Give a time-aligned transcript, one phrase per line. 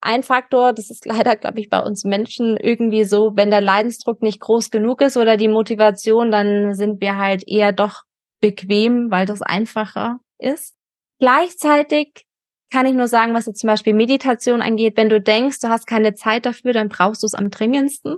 [0.00, 4.22] ein Faktor, das ist leider, glaube ich, bei uns Menschen irgendwie so, wenn der Leidensdruck
[4.22, 8.02] nicht groß genug ist oder die Motivation, dann sind wir halt eher doch
[8.40, 10.74] bequem, weil das einfacher ist.
[11.18, 12.26] Gleichzeitig
[12.72, 15.86] kann ich nur sagen, was jetzt zum Beispiel Meditation angeht, wenn du denkst, du hast
[15.86, 18.16] keine Zeit dafür, dann brauchst du es am dringendsten.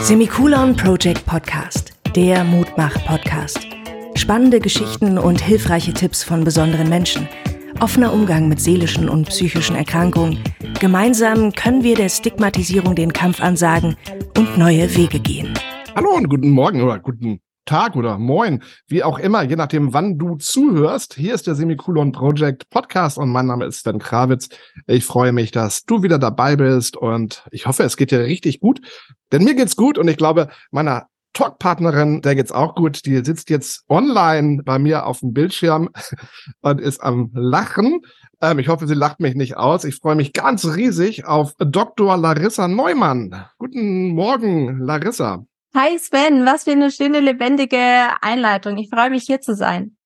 [0.00, 3.60] Semikolon Project Podcast, der Mutmach-Podcast.
[4.14, 7.28] Spannende Geschichten und hilfreiche Tipps von besonderen Menschen.
[7.80, 10.42] Offener Umgang mit seelischen und psychischen Erkrankungen.
[10.80, 13.96] Gemeinsam können wir der Stigmatisierung den Kampf ansagen
[14.36, 15.54] und neue Wege gehen.
[15.94, 20.18] Hallo und guten Morgen oder guten Tag oder Moin, wie auch immer, je nachdem, wann
[20.18, 21.14] du zuhörst.
[21.14, 24.48] Hier ist der Semikolon Project Podcast und mein Name ist Sven Krawitz.
[24.86, 28.60] Ich freue mich, dass du wieder dabei bist und ich hoffe, es geht dir richtig
[28.60, 28.80] gut,
[29.30, 33.06] denn mir geht's gut und ich glaube, meiner Talkpartnerin, der geht's auch gut.
[33.06, 35.88] Die sitzt jetzt online bei mir auf dem Bildschirm
[36.62, 38.00] und ist am Lachen.
[38.40, 39.84] Ähm, ich hoffe, sie lacht mich nicht aus.
[39.84, 42.16] Ich freue mich ganz riesig auf Dr.
[42.16, 43.46] Larissa Neumann.
[43.58, 45.44] Guten Morgen, Larissa.
[45.76, 47.78] Hi Sven, was für eine schöne, lebendige
[48.20, 48.76] Einleitung.
[48.78, 49.96] Ich freue mich hier zu sein.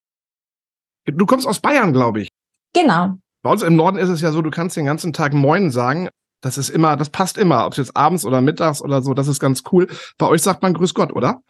[1.06, 2.28] Du kommst aus Bayern, glaube ich.
[2.74, 3.16] Genau.
[3.42, 6.10] Bei uns im Norden ist es ja so, du kannst den ganzen Tag Moin sagen.
[6.42, 9.28] Das ist immer, das passt immer, ob es jetzt abends oder mittags oder so, das
[9.28, 9.88] ist ganz cool.
[10.18, 11.40] Bei euch sagt man Grüß Gott, oder?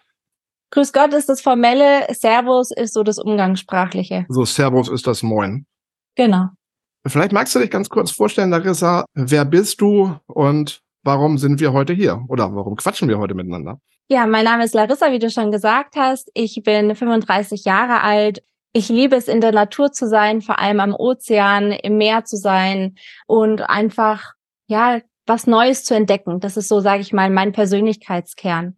[0.71, 4.27] Grüß Gott ist das formelle, Servus ist so das Umgangssprachliche.
[4.29, 5.67] So, Servus ist das Moin.
[6.15, 6.49] Genau.
[7.07, 11.73] Vielleicht magst du dich ganz kurz vorstellen, Larissa, wer bist du und warum sind wir
[11.73, 12.25] heute hier?
[12.29, 13.81] Oder warum quatschen wir heute miteinander?
[14.09, 16.31] Ja, mein Name ist Larissa, wie du schon gesagt hast.
[16.35, 18.43] Ich bin 35 Jahre alt.
[18.73, 22.37] Ich liebe es, in der Natur zu sein, vor allem am Ozean, im Meer zu
[22.37, 22.95] sein
[23.27, 24.33] und einfach,
[24.73, 26.41] ja, was Neues zu entdecken.
[26.41, 28.77] Das ist so, sage ich mal, mein Persönlichkeitskern.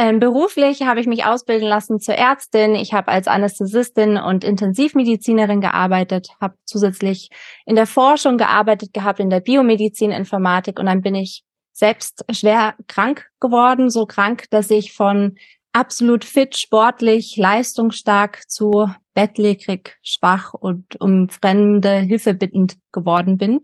[0.00, 2.74] Ähm, beruflich habe ich mich ausbilden lassen zur Ärztin.
[2.74, 7.30] Ich habe als Anästhesistin und Intensivmedizinerin gearbeitet, habe zusätzlich
[7.66, 12.74] in der Forschung gearbeitet gehabt, in der Biomedizin, Informatik und dann bin ich selbst schwer
[12.86, 15.36] krank geworden, so krank, dass ich von
[15.72, 23.60] absolut fit, sportlich, leistungsstark zu bettlägerig, schwach und um fremde Hilfe bittend geworden bin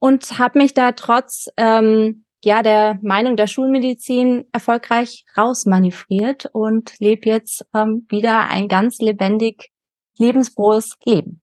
[0.00, 7.28] und habe mich da trotz ähm, ja der Meinung der Schulmedizin erfolgreich rausmanövriert und lebe
[7.28, 9.70] jetzt ähm, wieder ein ganz lebendig
[10.18, 11.40] lebensfrohes Leben.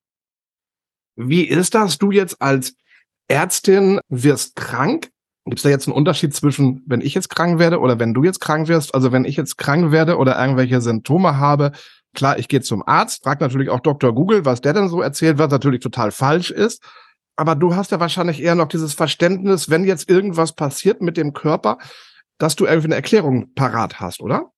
[1.15, 1.97] Wie ist das?
[1.97, 2.75] Du jetzt als
[3.27, 5.09] Ärztin wirst krank,
[5.45, 8.25] Gibt es da jetzt einen Unterschied zwischen, wenn ich jetzt krank werde oder wenn du
[8.25, 8.93] jetzt krank wirst?
[8.93, 11.71] Also wenn ich jetzt krank werde oder irgendwelche Symptome habe,
[12.13, 14.13] klar, ich gehe zum Arzt, frage natürlich auch Dr.
[14.13, 16.83] Google, was der denn so erzählt, was natürlich total falsch ist.
[17.37, 21.33] Aber du hast ja wahrscheinlich eher noch dieses Verständnis, wenn jetzt irgendwas passiert mit dem
[21.33, 21.77] Körper,
[22.39, 24.51] dass du irgendwie eine Erklärung parat hast, oder?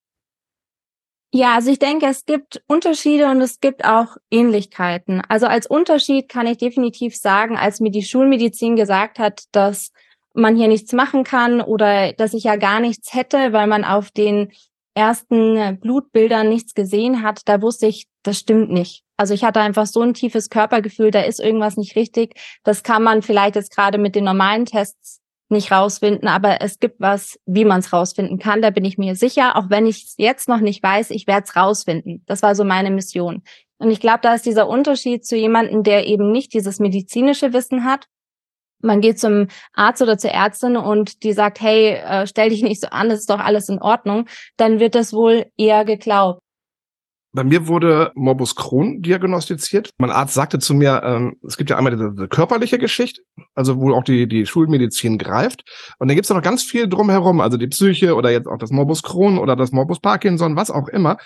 [1.31, 5.21] Ja, also ich denke, es gibt Unterschiede und es gibt auch Ähnlichkeiten.
[5.27, 9.91] Also als Unterschied kann ich definitiv sagen, als mir die Schulmedizin gesagt hat, dass
[10.33, 14.09] man hier nichts machen kann oder dass ich ja gar nichts hätte, weil man auf
[14.09, 14.51] den
[14.95, 19.03] ersten Blutbildern nichts gesehen hat, da wusste ich, das stimmt nicht.
[19.17, 22.39] Also ich hatte einfach so ein tiefes Körpergefühl, da ist irgendwas nicht richtig.
[22.63, 25.19] Das kann man vielleicht jetzt gerade mit den normalen Tests
[25.49, 29.15] nicht rausfinden, aber es gibt was, wie man es rausfinden kann, da bin ich mir
[29.15, 32.23] sicher, auch wenn ich es jetzt noch nicht weiß, ich werde es rausfinden.
[32.27, 33.41] Das war so meine Mission.
[33.79, 37.83] Und ich glaube, da ist dieser Unterschied zu jemandem, der eben nicht dieses medizinische Wissen
[37.83, 38.07] hat
[38.81, 42.81] man geht zum Arzt oder zur Ärztin und die sagt, hey, äh, stell dich nicht
[42.81, 44.25] so an, das ist doch alles in Ordnung,
[44.57, 46.41] dann wird das wohl eher geglaubt.
[47.31, 49.91] Bei mir wurde Morbus Crohn diagnostiziert.
[49.99, 53.21] Mein Arzt sagte zu mir, ähm, es gibt ja einmal diese, diese, körperliche Geschichte,
[53.53, 55.63] also wo auch die, die Schulmedizin greift.
[55.99, 58.71] Und dann gibt es noch ganz viel drumherum, also die Psyche oder jetzt auch das
[58.71, 61.17] Morbus Crohn oder das Morbus Parkinson, was auch immer,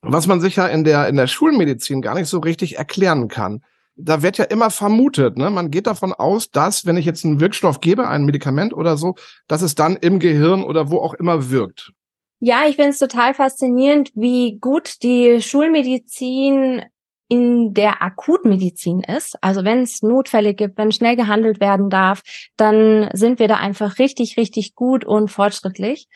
[0.00, 3.60] was man sich ja in der, in der Schulmedizin gar nicht so richtig erklären kann
[3.96, 5.50] da wird ja immer vermutet, ne?
[5.50, 9.16] man geht davon aus, dass, wenn ich jetzt einen Wirkstoff gebe, ein Medikament oder so,
[9.48, 11.92] dass es dann im Gehirn oder wo auch immer wirkt.
[12.44, 16.82] Ja, ich finde es total faszinierend, wie gut die Schulmedizin
[17.28, 19.38] in der Akutmedizin ist.
[19.40, 22.22] Also wenn es Notfälle gibt, wenn schnell gehandelt werden darf,
[22.56, 26.08] dann sind wir da einfach richtig, richtig gut und fortschrittlich.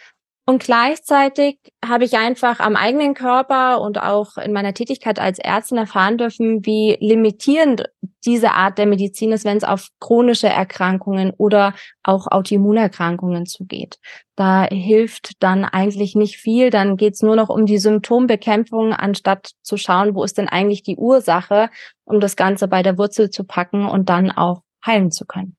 [0.49, 5.77] Und gleichzeitig habe ich einfach am eigenen Körper und auch in meiner Tätigkeit als Ärztin
[5.77, 7.91] erfahren dürfen, wie limitierend
[8.25, 13.99] diese Art der Medizin ist, wenn es auf chronische Erkrankungen oder auch Autoimmunerkrankungen zugeht.
[14.37, 16.71] Da hilft dann eigentlich nicht viel.
[16.71, 20.85] Dann geht es nur noch um die Symptombekämpfung, anstatt zu schauen, wo ist denn eigentlich
[20.85, 21.71] die Ursache,
[22.05, 25.56] um das Ganze bei der Wurzel zu packen und dann auch heilen zu können.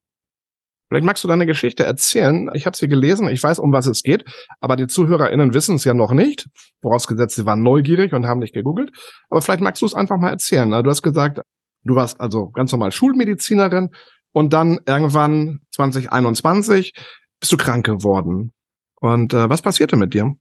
[0.87, 2.49] Vielleicht magst du deine Geschichte erzählen.
[2.53, 4.23] Ich habe sie gelesen, ich weiß, um was es geht,
[4.61, 6.47] aber die ZuhörerInnen wissen es ja noch nicht.
[6.81, 8.91] Vorausgesetzt, sie waren neugierig und haben nicht gegoogelt.
[9.29, 10.71] Aber vielleicht magst du es einfach mal erzählen.
[10.71, 11.41] Du hast gesagt,
[11.83, 13.89] du warst also ganz normal Schulmedizinerin
[14.31, 16.93] und dann irgendwann 2021
[17.39, 18.53] bist du krank geworden.
[18.99, 20.35] Und äh, was passierte mit dir?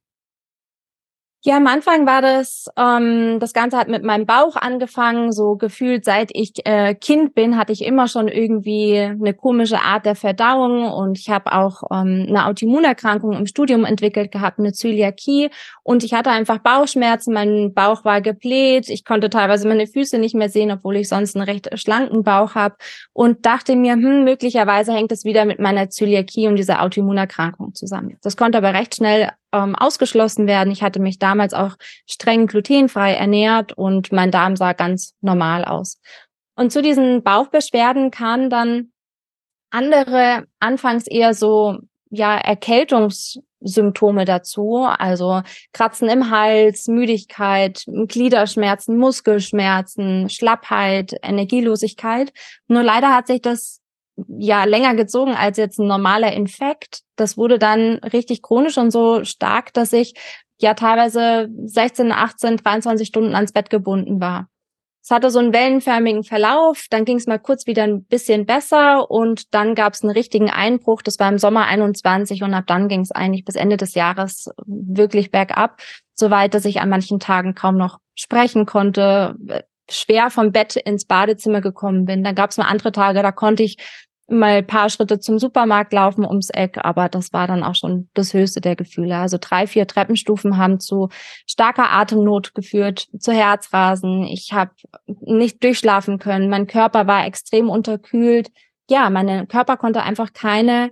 [1.46, 5.30] Ja, am Anfang war das, ähm, das Ganze hat mit meinem Bauch angefangen.
[5.30, 10.06] So gefühlt, seit ich äh, Kind bin, hatte ich immer schon irgendwie eine komische Art
[10.06, 15.50] der Verdauung und ich habe auch ähm, eine Autoimmunerkrankung im Studium entwickelt gehabt, eine Zöliakie
[15.84, 17.32] und ich hatte einfach Bauchschmerzen.
[17.32, 18.88] Mein Bauch war gebläht.
[18.88, 22.56] Ich konnte teilweise meine Füße nicht mehr sehen, obwohl ich sonst einen recht schlanken Bauch
[22.56, 22.74] habe
[23.12, 28.18] und dachte mir, hm, möglicherweise hängt es wieder mit meiner Zöliakie und dieser Autoimmunerkrankung zusammen.
[28.20, 30.72] Das konnte aber recht schnell ähm, ausgeschlossen werden.
[30.72, 31.76] Ich hatte mich damals auch
[32.06, 36.00] streng glutenfrei ernährt und mein Darm sah ganz normal aus.
[36.56, 38.92] Und zu diesen Bauchbeschwerden kamen dann
[39.70, 41.78] andere, anfangs eher so,
[42.10, 52.32] ja, Erkältungssymptome dazu, also Kratzen im Hals, Müdigkeit, Gliederschmerzen, Muskelschmerzen, Schlappheit, Energielosigkeit.
[52.68, 53.80] Nur leider hat sich das
[54.28, 57.00] ja länger gezogen als jetzt ein normaler Infekt.
[57.16, 60.14] Das wurde dann richtig chronisch und so stark, dass ich
[60.58, 64.48] ja teilweise 16, 18, 23 Stunden ans Bett gebunden war.
[65.02, 69.08] Es hatte so einen wellenförmigen Verlauf, dann ging es mal kurz wieder ein bisschen besser
[69.08, 71.00] und dann gab es einen richtigen Einbruch.
[71.00, 74.50] Das war im Sommer 21 und ab dann ging es eigentlich bis Ende des Jahres
[74.66, 75.80] wirklich bergab,
[76.14, 79.36] soweit dass ich an manchen Tagen kaum noch sprechen konnte,
[79.88, 82.24] schwer vom Bett ins Badezimmer gekommen bin.
[82.24, 83.76] Dann gab es mal andere Tage, da konnte ich
[84.28, 88.34] mal paar Schritte zum Supermarkt laufen ums Eck, aber das war dann auch schon das
[88.34, 89.16] höchste der Gefühle.
[89.16, 91.08] Also drei, vier Treppenstufen haben zu
[91.46, 94.24] starker Atemnot geführt, zu Herzrasen.
[94.24, 94.72] Ich habe
[95.06, 96.50] nicht durchschlafen können.
[96.50, 98.50] Mein Körper war extrem unterkühlt.
[98.90, 100.90] Ja, mein Körper konnte einfach keine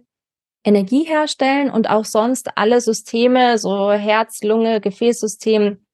[0.65, 5.85] Energie herstellen und auch sonst alle Systeme, so Herz, Lunge, Gefäßsystem,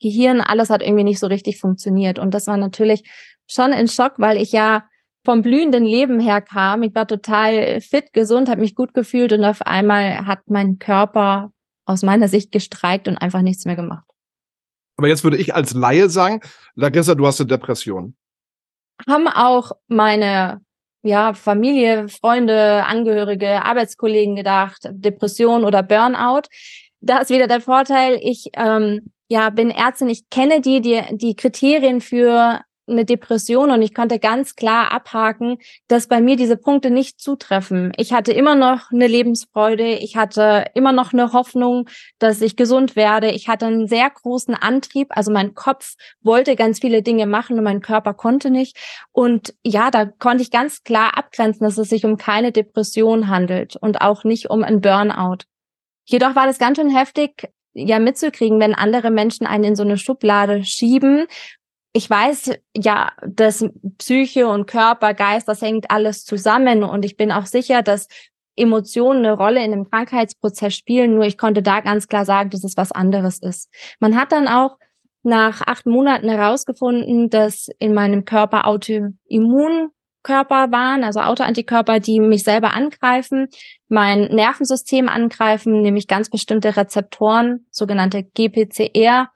[0.00, 2.18] Gehirn, alles hat irgendwie nicht so richtig funktioniert.
[2.18, 3.04] Und das war natürlich
[3.46, 4.84] schon ein Schock, weil ich ja
[5.24, 6.82] vom blühenden Leben her kam.
[6.82, 11.52] Ich war total fit, gesund, habe mich gut gefühlt und auf einmal hat mein Körper
[11.84, 14.04] aus meiner Sicht gestreikt und einfach nichts mehr gemacht.
[14.96, 16.40] Aber jetzt würde ich als Laie sagen,
[16.74, 18.16] Larissa, du hast eine Depression.
[19.06, 20.60] Haben auch meine
[21.02, 26.42] ja, Familie, Freunde, Angehörige, Arbeitskollegen gedacht, Depression oder Burnout.
[27.00, 31.36] Da ist wieder der Vorteil, ich ähm, ja, bin Ärztin, ich kenne die, die, die
[31.36, 35.58] Kriterien für eine Depression und ich konnte ganz klar abhaken,
[35.88, 37.92] dass bei mir diese Punkte nicht zutreffen.
[37.96, 41.88] Ich hatte immer noch eine Lebensfreude, ich hatte immer noch eine Hoffnung,
[42.18, 43.30] dass ich gesund werde.
[43.30, 47.64] Ich hatte einen sehr großen Antrieb, also mein Kopf wollte ganz viele Dinge machen und
[47.64, 48.76] mein Körper konnte nicht.
[49.12, 53.76] Und ja, da konnte ich ganz klar abgrenzen, dass es sich um keine Depression handelt
[53.76, 55.44] und auch nicht um ein Burnout.
[56.04, 59.98] Jedoch war das ganz schön heftig, ja mitzukriegen, wenn andere Menschen einen in so eine
[59.98, 61.26] Schublade schieben
[61.92, 63.64] ich weiß ja, dass
[63.98, 68.08] Psyche und Körper, Geist, das hängt alles zusammen und ich bin auch sicher, dass
[68.56, 71.14] Emotionen eine Rolle in einem Krankheitsprozess spielen.
[71.14, 73.72] Nur ich konnte da ganz klar sagen, dass es was anderes ist.
[74.00, 74.76] Man hat dann auch
[75.22, 82.74] nach acht Monaten herausgefunden, dass in meinem Körper Autoimmunkörper waren, also Autoantikörper, die mich selber
[82.74, 83.48] angreifen,
[83.88, 89.28] mein Nervensystem angreifen, nämlich ganz bestimmte Rezeptoren, sogenannte GPCR,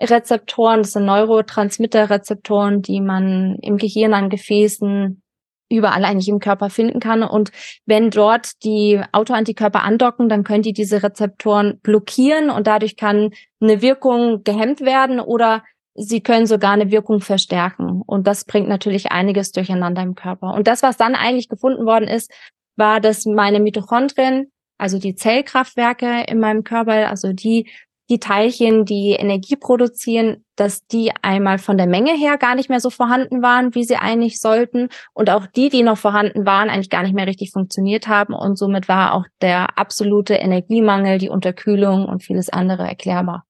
[0.00, 5.22] Rezeptoren, das sind Neurotransmitterrezeptoren, die man im Gehirn an Gefäßen
[5.68, 7.22] überall eigentlich im Körper finden kann.
[7.22, 7.50] Und
[7.86, 13.30] wenn dort die Autoantikörper andocken, dann können die diese Rezeptoren blockieren und dadurch kann
[13.60, 18.02] eine Wirkung gehemmt werden oder sie können sogar eine Wirkung verstärken.
[18.06, 20.54] Und das bringt natürlich einiges durcheinander im Körper.
[20.54, 22.30] Und das, was dann eigentlich gefunden worden ist,
[22.76, 27.70] war, dass meine Mitochondrien, also die Zellkraftwerke in meinem Körper, also die
[28.08, 32.80] die Teilchen, die Energie produzieren, dass die einmal von der Menge her gar nicht mehr
[32.80, 34.88] so vorhanden waren, wie sie eigentlich sollten.
[35.12, 38.32] Und auch die, die noch vorhanden waren, eigentlich gar nicht mehr richtig funktioniert haben.
[38.32, 43.44] Und somit war auch der absolute Energiemangel, die Unterkühlung und vieles andere erklärbar.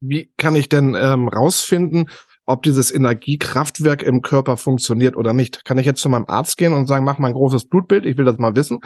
[0.00, 2.08] Wie kann ich denn ähm, rausfinden,
[2.46, 5.64] ob dieses Energiekraftwerk im Körper funktioniert oder nicht?
[5.64, 8.16] Kann ich jetzt zu meinem Arzt gehen und sagen, mach mal ein großes Blutbild, ich
[8.16, 8.80] will das mal wissen?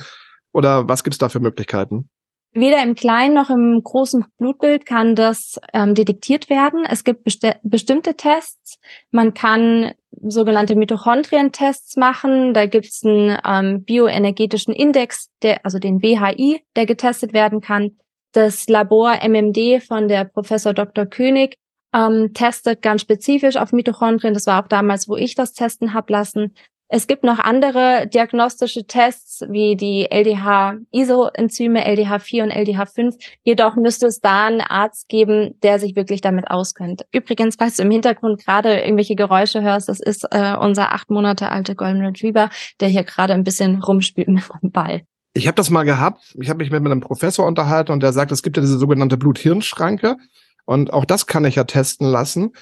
[0.53, 2.09] Oder was gibt's da für Möglichkeiten?
[2.57, 6.87] Weder im kleinen noch im großen Blutbild kann das ähm, detektiert werden.
[6.89, 8.79] Es gibt besti bestimmte Tests.
[9.11, 9.93] Man kann
[10.23, 12.55] sogenannte Mitochondrien-Tests machen.
[12.55, 17.97] Da gibt es einen ähm, bioenergetischen Index, der, also den BHI, der getestet werden kann.
[18.31, 21.07] Das Labor MMD von der Professor Dr.
[21.07, 21.57] König
[21.93, 24.33] ähm, testet ganz spezifisch auf Mitochondrien.
[24.33, 26.55] Das war auch damals, wo ich das testen hab lassen.
[26.97, 33.17] Es gibt noch andere diagnostische Tests wie die LDH-ISO-Enzyme, LDH4 und LDH5.
[33.43, 37.05] Jedoch müsste es da einen Arzt geben, der sich wirklich damit auskennt.
[37.11, 41.51] Übrigens, falls du im Hintergrund gerade irgendwelche Geräusche hörst, das ist äh, unser acht Monate
[41.51, 42.49] alter Golden Retriever,
[42.79, 45.03] der hier gerade ein bisschen rumspielt mit dem Ball.
[45.33, 46.33] Ich habe das mal gehabt.
[46.41, 49.17] Ich habe mich mit einem Professor unterhalten und der sagt, es gibt ja diese sogenannte
[49.17, 50.17] Blut-Hirn-Schranke.
[50.65, 52.53] Und auch das kann ich ja testen lassen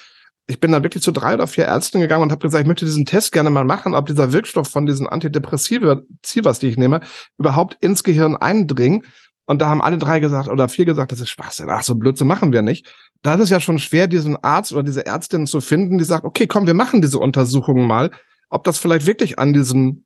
[0.47, 2.85] ich bin dann wirklich zu drei oder vier Ärzten gegangen und habe gesagt, ich möchte
[2.85, 6.99] diesen Test gerne mal machen, ob dieser Wirkstoff von diesen Antidepressivas, die ich nehme,
[7.37, 9.05] überhaupt ins Gehirn eindringt.
[9.45, 11.63] Und da haben alle drei gesagt oder vier gesagt, das ist Spaß.
[11.67, 12.93] Ach, so Blödsinn machen wir nicht.
[13.21, 16.25] Da ist es ja schon schwer, diesen Arzt oder diese Ärztin zu finden, die sagt,
[16.25, 18.11] okay, komm, wir machen diese Untersuchungen mal,
[18.49, 20.05] ob das vielleicht wirklich an diesem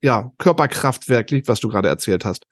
[0.00, 2.46] ja, Körperkraftwerk liegt, was du gerade erzählt hast.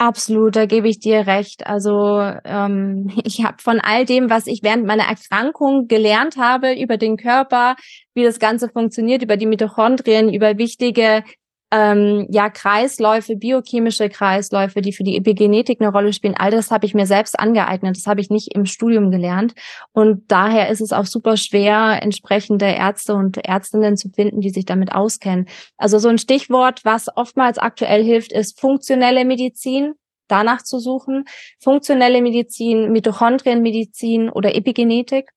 [0.00, 1.66] Absolut, da gebe ich dir recht.
[1.66, 6.96] Also ähm, ich habe von all dem, was ich während meiner Erkrankung gelernt habe über
[6.96, 7.76] den Körper,
[8.14, 11.22] wie das Ganze funktioniert, über die Mitochondrien, über wichtige
[11.70, 16.34] ähm, ja Kreisläufe, biochemische Kreisläufe, die für die Epigenetik eine Rolle spielen.
[16.36, 17.96] All das habe ich mir selbst angeeignet.
[17.96, 19.54] Das habe ich nicht im Studium gelernt.
[19.92, 24.64] Und daher ist es auch super schwer, entsprechende Ärzte und Ärztinnen zu finden, die sich
[24.64, 25.46] damit auskennen.
[25.76, 29.94] Also so ein Stichwort, was oftmals aktuell hilft, ist funktionelle Medizin
[30.26, 31.24] danach zu suchen.
[31.60, 35.30] Funktionelle Medizin, Mitochondrienmedizin oder Epigenetik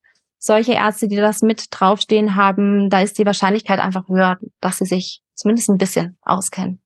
[0.46, 4.86] solche Ärzte, die das mit draufstehen haben, da ist die Wahrscheinlichkeit einfach höher, dass sie
[4.86, 6.80] sich zumindest ein bisschen auskennen.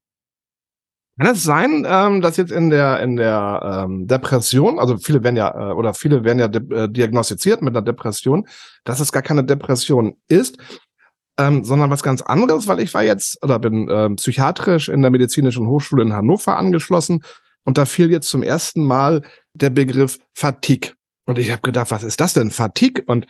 [1.19, 5.35] Kann es sein, ähm, dass jetzt in der in der ähm, Depression, also viele werden
[5.35, 8.47] ja äh, oder viele werden ja äh, diagnostiziert mit einer Depression,
[8.83, 10.59] dass es gar keine Depression ist,
[11.39, 15.67] ähm, sondern was ganz anderes, weil ich war jetzt oder bin psychiatrisch in der medizinischen
[15.67, 17.23] Hochschule in Hannover angeschlossen
[17.67, 19.23] und da fiel jetzt zum ersten Mal
[19.53, 20.93] der Begriff Fatigue.
[21.25, 22.49] Und ich habe gedacht, was ist das denn?
[22.49, 23.03] Fatigue?
[23.05, 23.27] Und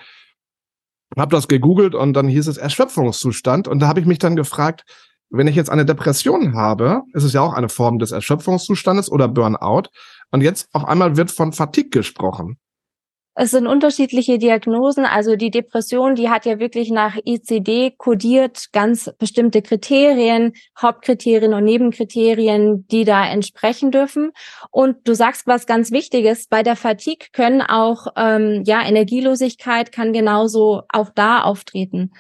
[1.18, 3.68] habe das gegoogelt und dann hieß es Erschöpfungszustand.
[3.68, 4.84] Und da habe ich mich dann gefragt,
[5.30, 9.28] wenn ich jetzt eine Depression habe, ist es ja auch eine Form des Erschöpfungszustandes oder
[9.28, 9.90] Burnout.
[10.32, 12.58] Und jetzt auf einmal wird von Fatigue gesprochen.
[13.40, 15.06] Es sind unterschiedliche Diagnosen.
[15.06, 21.64] Also die Depression, die hat ja wirklich nach ICD kodiert ganz bestimmte Kriterien, Hauptkriterien und
[21.64, 24.32] Nebenkriterien, die da entsprechen dürfen.
[24.72, 26.48] Und du sagst was ganz Wichtiges.
[26.48, 32.14] Bei der Fatigue können auch, ähm, ja, Energielosigkeit kann genauso auch da auftreten.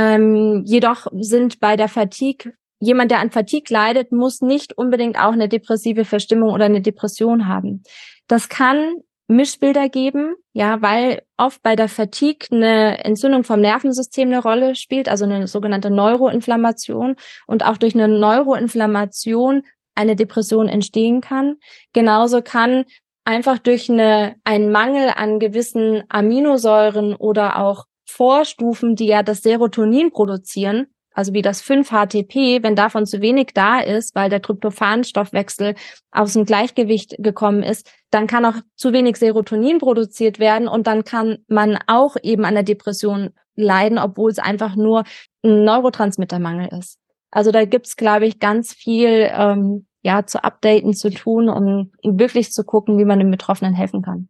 [0.00, 5.32] Ähm, jedoch sind bei der Fatigue jemand, der an Fatigue leidet, muss nicht unbedingt auch
[5.32, 7.82] eine depressive Verstimmung oder eine Depression haben.
[8.26, 8.94] Das kann
[9.28, 15.10] Mischbilder geben, ja, weil oft bei der Fatigue eine Entzündung vom Nervensystem eine Rolle spielt,
[15.10, 17.16] also eine sogenannte Neuroinflammation
[17.46, 19.62] und auch durch eine Neuroinflammation
[19.94, 21.56] eine Depression entstehen kann.
[21.92, 22.86] Genauso kann
[23.24, 30.10] einfach durch eine, einen Mangel an gewissen Aminosäuren oder auch Vorstufen, die ja das Serotonin
[30.10, 35.74] produzieren, also wie das 5-HTP, wenn davon zu wenig da ist, weil der Tryptophan-Stoffwechsel
[36.12, 41.04] aus dem Gleichgewicht gekommen ist, dann kann auch zu wenig Serotonin produziert werden und dann
[41.04, 45.04] kann man auch eben an der Depression leiden, obwohl es einfach nur
[45.42, 46.98] ein Neurotransmittermangel ist.
[47.30, 52.52] Also da gibt's, glaube ich, ganz viel ähm, ja zu updaten, zu tun, um wirklich
[52.52, 54.28] zu gucken, wie man den Betroffenen helfen kann.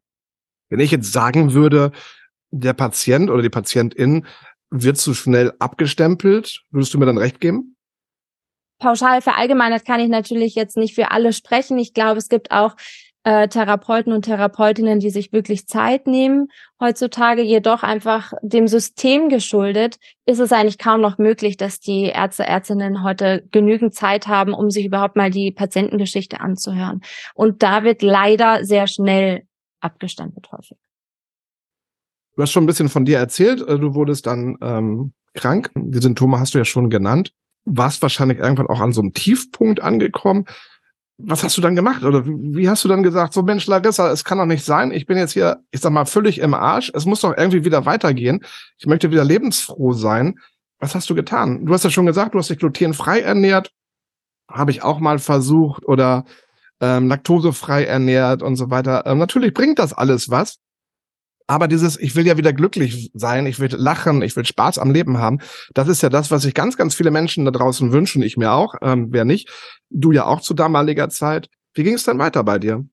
[0.68, 1.92] Wenn ich jetzt sagen würde,
[2.50, 4.26] der Patient oder die Patientin
[4.71, 6.62] wird zu schnell abgestempelt.
[6.71, 7.76] Würdest du mir dann recht geben?
[8.78, 11.78] Pauschal verallgemeinert kann ich natürlich jetzt nicht für alle sprechen.
[11.78, 12.76] Ich glaube, es gibt auch
[13.25, 16.49] äh, Therapeuten und Therapeutinnen, die sich wirklich Zeit nehmen.
[16.80, 22.45] Heutzutage jedoch einfach dem System geschuldet, ist es eigentlich kaum noch möglich, dass die Ärzte,
[22.45, 27.02] Ärztinnen heute genügend Zeit haben, um sich überhaupt mal die Patientengeschichte anzuhören.
[27.35, 29.42] Und da wird leider sehr schnell
[29.80, 30.78] abgestempelt häufig.
[32.37, 33.60] Du hast schon ein bisschen von dir erzählt.
[33.66, 35.70] Äh, du wurdest dann ähm, krank.
[35.75, 37.32] Die Symptome hast du ja schon genannt.
[37.64, 40.46] Warst wahrscheinlich irgendwann auch an so einem Tiefpunkt angekommen.
[41.18, 42.02] Was hast du dann gemacht?
[42.02, 44.90] Oder wie hast du dann gesagt, so Mensch, Larissa, es kann doch nicht sein.
[44.90, 46.90] Ich bin jetzt hier, ich sag mal, völlig im Arsch.
[46.94, 48.42] Es muss doch irgendwie wieder weitergehen.
[48.78, 50.38] Ich möchte wieder lebensfroh sein.
[50.78, 51.66] Was hast du getan?
[51.66, 53.70] Du hast ja schon gesagt, du hast dich glutenfrei ernährt.
[54.50, 55.87] Habe ich auch mal versucht.
[55.87, 56.25] Oder
[56.80, 59.04] ähm, laktosefrei ernährt und so weiter.
[59.04, 60.58] Ähm, natürlich bringt das alles was.
[61.50, 64.92] Aber dieses, ich will ja wieder glücklich sein, ich will lachen, ich will Spaß am
[64.92, 65.40] Leben haben,
[65.75, 68.52] das ist ja das, was sich ganz, ganz viele Menschen da draußen wünschen, ich mir
[68.52, 69.50] auch, ähm, wer nicht,
[69.90, 71.49] du ja auch zu damaliger Zeit.
[71.75, 72.85] Wie ging es dann weiter bei dir?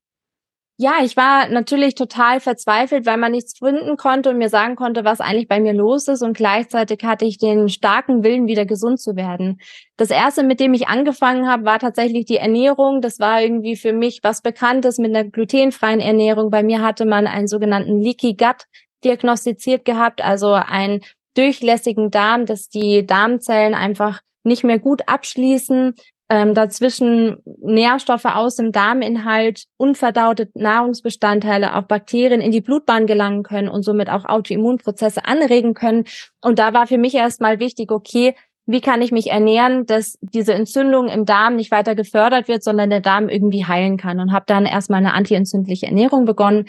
[0.79, 5.03] Ja, ich war natürlich total verzweifelt, weil man nichts finden konnte und mir sagen konnte,
[5.03, 6.21] was eigentlich bei mir los ist.
[6.21, 9.59] Und gleichzeitig hatte ich den starken Willen, wieder gesund zu werden.
[9.97, 13.01] Das erste, mit dem ich angefangen habe, war tatsächlich die Ernährung.
[13.01, 16.51] Das war irgendwie für mich was Bekanntes mit einer glutenfreien Ernährung.
[16.51, 18.65] Bei mir hatte man einen sogenannten Leaky Gut
[19.03, 21.01] diagnostiziert gehabt, also einen
[21.35, 25.95] durchlässigen Darm, dass die Darmzellen einfach nicht mehr gut abschließen,
[26.29, 33.69] ähm, dazwischen Nährstoffe aus dem Darminhalt, unverdaute Nahrungsbestandteile, auch Bakterien in die Blutbahn gelangen können
[33.69, 36.03] und somit auch Autoimmunprozesse anregen können.
[36.41, 40.53] Und da war für mich erstmal wichtig, okay, wie kann ich mich ernähren, dass diese
[40.53, 44.19] Entzündung im Darm nicht weiter gefördert wird, sondern der Darm irgendwie heilen kann.
[44.19, 46.65] Und habe dann erstmal eine antientzündliche Ernährung begonnen.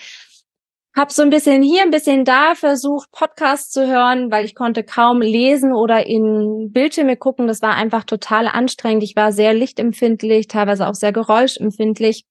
[0.99, 4.83] Habe so ein bisschen hier, ein bisschen da versucht, Podcasts zu hören, weil ich konnte
[4.83, 7.47] kaum lesen oder in Bildschirme gucken.
[7.47, 9.05] Das war einfach total anstrengend.
[9.05, 12.25] Ich war sehr lichtempfindlich, teilweise auch sehr geräuschempfindlich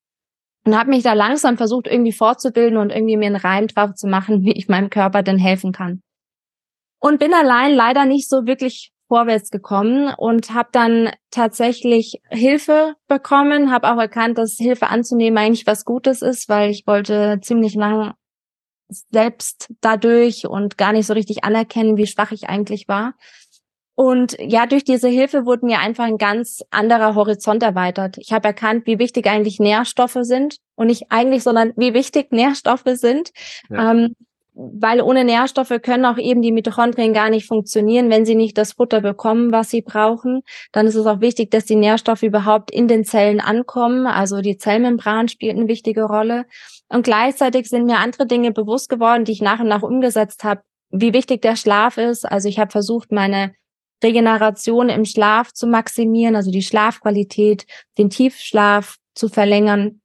[0.65, 4.05] und habe mich da langsam versucht, irgendwie fortzubilden und irgendwie mir einen Reim drauf zu
[4.05, 6.01] machen, wie ich meinem Körper denn helfen kann.
[6.99, 13.71] Und bin allein leider nicht so wirklich vorwärts gekommen und habe dann tatsächlich Hilfe bekommen,
[13.71, 18.13] habe auch erkannt, dass Hilfe anzunehmen eigentlich was Gutes ist, weil ich wollte ziemlich lang
[18.89, 23.13] selbst dadurch und gar nicht so richtig anerkennen, wie schwach ich eigentlich war.
[23.99, 28.19] Und ja, durch diese Hilfe wurde mir einfach ein ganz anderer Horizont erweitert.
[28.19, 32.83] Ich habe erkannt, wie wichtig eigentlich Nährstoffe sind und nicht eigentlich, sondern wie wichtig Nährstoffe
[32.85, 33.31] sind.
[33.71, 33.91] Ja.
[33.91, 34.15] Ähm,
[34.59, 38.73] weil ohne Nährstoffe können auch eben die Mitochondrien gar nicht funktionieren, wenn sie nicht das
[38.73, 40.41] Futter bekommen, was sie brauchen.
[40.71, 44.07] Dann ist es auch wichtig, dass die Nährstoffe überhaupt in den Zellen ankommen.
[44.07, 46.45] Also die Zellmembran spielt eine wichtige Rolle.
[46.89, 50.61] Und gleichzeitig sind mir andere Dinge bewusst geworden, die ich nach und nach umgesetzt habe,
[50.89, 52.25] wie wichtig der Schlaf ist.
[52.25, 53.53] Also ich habe versucht, meine
[54.03, 60.01] Regeneration im Schlaf zu maximieren, also die Schlafqualität, den Tiefschlaf zu verlängern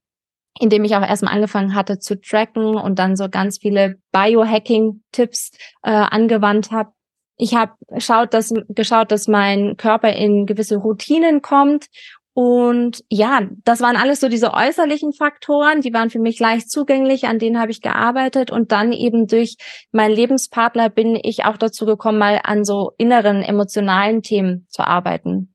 [0.60, 5.90] indem ich auch erstmal angefangen hatte zu tracken und dann so ganz viele Biohacking-Tipps äh,
[5.90, 6.90] angewandt habe.
[7.36, 11.86] Ich habe geschaut, dass, geschaut, dass mein Körper in gewisse Routinen kommt.
[12.34, 17.24] Und ja, das waren alles so diese äußerlichen Faktoren, die waren für mich leicht zugänglich,
[17.26, 18.50] an denen habe ich gearbeitet.
[18.50, 19.56] Und dann eben durch
[19.90, 25.52] meinen Lebenspartner bin ich auch dazu gekommen, mal an so inneren emotionalen Themen zu arbeiten.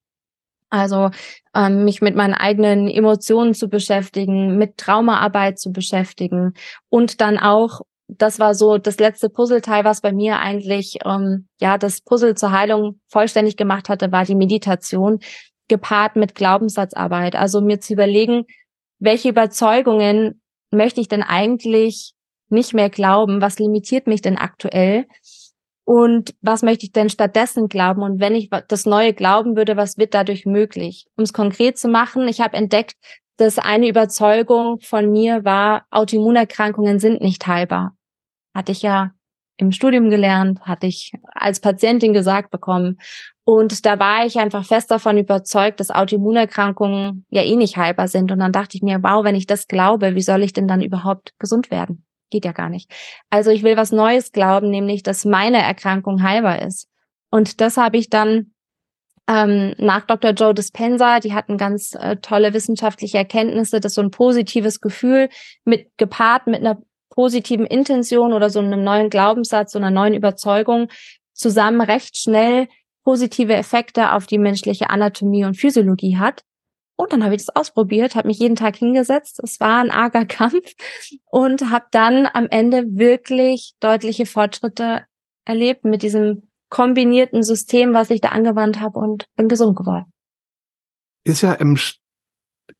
[0.69, 1.09] Also
[1.55, 6.53] ähm, mich mit meinen eigenen Emotionen zu beschäftigen, mit Traumaarbeit zu beschäftigen
[6.89, 11.77] und dann auch, das war so das letzte Puzzleteil, was bei mir eigentlich ähm, ja
[11.77, 15.19] das Puzzle zur Heilung vollständig gemacht hatte, war die Meditation
[15.67, 17.35] gepaart mit Glaubenssatzarbeit.
[17.35, 18.45] Also mir zu überlegen,
[18.99, 22.13] welche Überzeugungen möchte ich denn eigentlich
[22.49, 23.41] nicht mehr glauben?
[23.41, 25.05] Was limitiert mich denn aktuell?
[25.87, 28.01] Und was möchte ich denn stattdessen glauben?
[28.01, 31.07] Und wenn ich das Neue glauben würde, was wird dadurch möglich?
[31.15, 32.95] Um es konkret zu machen, ich habe entdeckt,
[33.37, 37.95] dass eine Überzeugung von mir war, Autoimmunerkrankungen sind nicht heilbar.
[38.53, 39.11] Hatte ich ja
[39.55, 42.99] im Studium gelernt, hatte ich als Patientin gesagt bekommen.
[43.45, 48.29] Und da war ich einfach fest davon überzeugt, dass Autoimmunerkrankungen ja eh nicht heilbar sind.
[48.33, 50.81] Und dann dachte ich mir, wow, wenn ich das glaube, wie soll ich denn dann
[50.81, 52.06] überhaupt gesund werden?
[52.29, 52.91] Geht ja gar nicht.
[53.29, 56.89] Also ich will was Neues glauben, nämlich, dass meine Erkrankung heilbar ist.
[57.29, 58.53] Und das habe ich dann
[59.27, 60.31] ähm, nach Dr.
[60.31, 65.29] Joe Dispenza, die hatten ganz äh, tolle wissenschaftliche Erkenntnisse, dass so ein positives Gefühl
[65.65, 70.87] mit gepaart mit einer positiven Intention oder so einem neuen Glaubenssatz, so einer neuen Überzeugung
[71.33, 72.67] zusammen recht schnell
[73.03, 76.43] positive Effekte auf die menschliche Anatomie und Physiologie hat.
[76.97, 79.39] Und dann habe ich das ausprobiert, habe mich jeden Tag hingesetzt.
[79.43, 80.73] Es war ein arger Kampf
[81.25, 85.05] und habe dann am Ende wirklich deutliche Fortschritte
[85.45, 90.11] erlebt mit diesem kombinierten System, was ich da angewandt habe und bin gesund geworden.
[91.23, 91.77] Ist ja im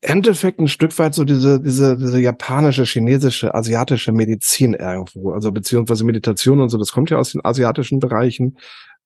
[0.00, 6.04] Endeffekt ein Stück weit so diese, diese, diese japanische, chinesische, asiatische Medizin irgendwo, also beziehungsweise
[6.04, 8.58] Meditation und so, das kommt ja aus den asiatischen Bereichen.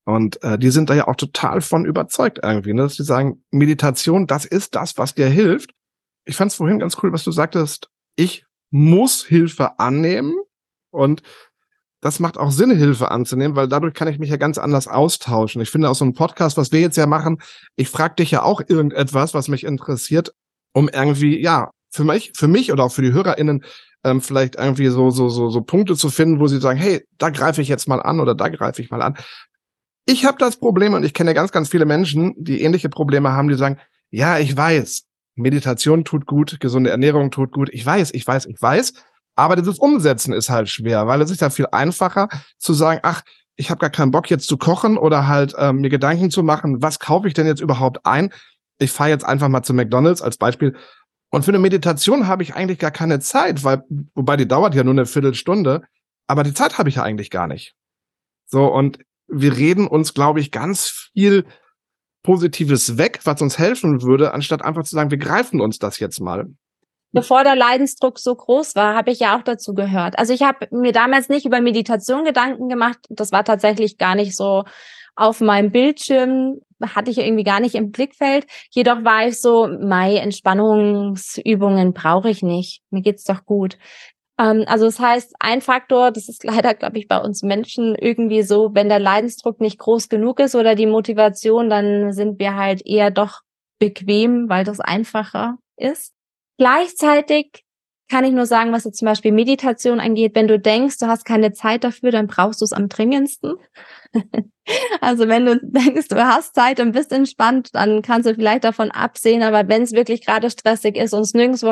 [0.04, 2.82] Und äh, die sind da ja auch total von überzeugt irgendwie, ne?
[2.82, 5.70] dass die sagen, Meditation, das ist das, was dir hilft.
[6.24, 10.34] Ich fand es vorhin ganz cool, was du sagtest, ich muss Hilfe annehmen
[10.90, 11.22] und
[12.00, 15.62] das macht auch Sinn, Hilfe anzunehmen, weil dadurch kann ich mich ja ganz anders austauschen.
[15.62, 17.38] Ich finde auch so ein Podcast, was wir jetzt ja machen,
[17.76, 20.34] ich frage dich ja auch irgendetwas, was mich interessiert,
[20.72, 23.64] um irgendwie, ja, für mich, für mich oder auch für die HörerInnen
[24.02, 27.30] ähm, vielleicht irgendwie so, so, so, so Punkte zu finden, wo sie sagen, hey, da
[27.30, 29.16] greife ich jetzt mal an oder da greife ich mal an.
[30.04, 33.48] Ich habe das Problem und ich kenne ganz, ganz viele Menschen, die ähnliche Probleme haben,
[33.48, 33.78] die sagen,
[34.10, 35.04] ja, ich weiß,
[35.36, 37.70] Meditation tut gut, gesunde Ernährung tut gut.
[37.72, 38.94] Ich weiß, ich weiß, ich weiß.
[39.34, 43.22] Aber dieses Umsetzen ist halt schwer, weil es ist ja viel einfacher zu sagen, ach,
[43.56, 46.82] ich habe gar keinen Bock jetzt zu kochen oder halt ähm, mir Gedanken zu machen,
[46.82, 48.32] was kaufe ich denn jetzt überhaupt ein?
[48.78, 50.76] Ich fahre jetzt einfach mal zu McDonald's als Beispiel.
[51.30, 53.84] Und für eine Meditation habe ich eigentlich gar keine Zeit, weil,
[54.14, 55.82] wobei die dauert ja nur eine Viertelstunde,
[56.26, 57.74] aber die Zeit habe ich ja eigentlich gar nicht.
[58.46, 58.98] So, und
[59.32, 61.44] wir reden uns, glaube ich, ganz viel
[62.22, 66.20] Positives weg, was uns helfen würde, anstatt einfach zu sagen, wir greifen uns das jetzt
[66.20, 66.46] mal.
[67.12, 70.18] Bevor der Leidensdruck so groß war, habe ich ja auch dazu gehört.
[70.18, 72.98] Also ich habe mir damals nicht über Meditation Gedanken gemacht.
[73.10, 74.64] Das war tatsächlich gar nicht so
[75.14, 76.60] auf meinem Bildschirm.
[76.80, 78.46] hatte ich irgendwie gar nicht im Blickfeld.
[78.70, 82.82] Jedoch war ich so, Mai, Entspannungsübungen brauche ich nicht.
[82.90, 83.76] Mir geht's doch gut.
[84.42, 88.42] Ähm, also das heißt, ein Faktor, das ist leider, glaube ich, bei uns Menschen irgendwie
[88.42, 92.84] so, wenn der Leidensdruck nicht groß genug ist oder die Motivation, dann sind wir halt
[92.84, 93.40] eher doch
[93.78, 96.12] bequem, weil das einfacher ist.
[96.58, 97.64] Gleichzeitig
[98.10, 101.24] kann ich nur sagen, was jetzt zum Beispiel Meditation angeht, wenn du denkst, du hast
[101.24, 103.54] keine Zeit dafür, dann brauchst du es am dringendsten.
[105.00, 108.90] also wenn du denkst, du hast Zeit und bist entspannt, dann kannst du vielleicht davon
[108.90, 111.70] absehen, aber wenn es wirklich gerade stressig ist und es nirgendwo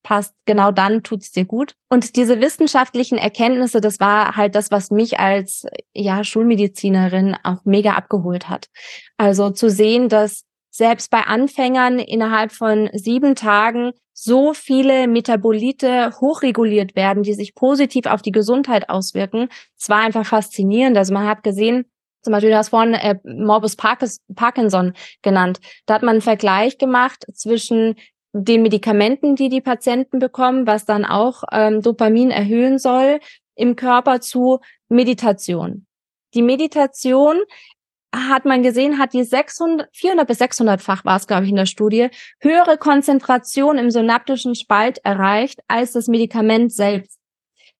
[0.00, 1.74] reinpasst, genau dann tut es dir gut.
[1.88, 7.92] Und diese wissenschaftlichen Erkenntnisse, das war halt das, was mich als ja Schulmedizinerin auch mega
[7.92, 8.68] abgeholt hat.
[9.16, 16.94] Also zu sehen, dass selbst bei Anfängern innerhalb von sieben Tagen so viele Metabolite hochreguliert
[16.94, 19.48] werden, die sich positiv auf die Gesundheit auswirken.
[19.78, 20.96] Es war einfach faszinierend.
[20.96, 21.86] Also man hat gesehen,
[22.22, 25.58] zum Beispiel, du hast vorhin äh, Morbus Parkinson genannt.
[25.86, 27.96] Da hat man einen Vergleich gemacht zwischen
[28.32, 33.20] den Medikamenten, die die Patienten bekommen, was dann auch ähm, Dopamin erhöhen soll
[33.54, 35.86] im Körper zu Meditation.
[36.34, 37.38] Die Meditation
[38.14, 41.66] hat man gesehen, hat die 600, 400 bis 600-fach war es, glaube ich, in der
[41.66, 42.08] Studie,
[42.40, 47.18] höhere Konzentration im synaptischen Spalt erreicht als das Medikament selbst.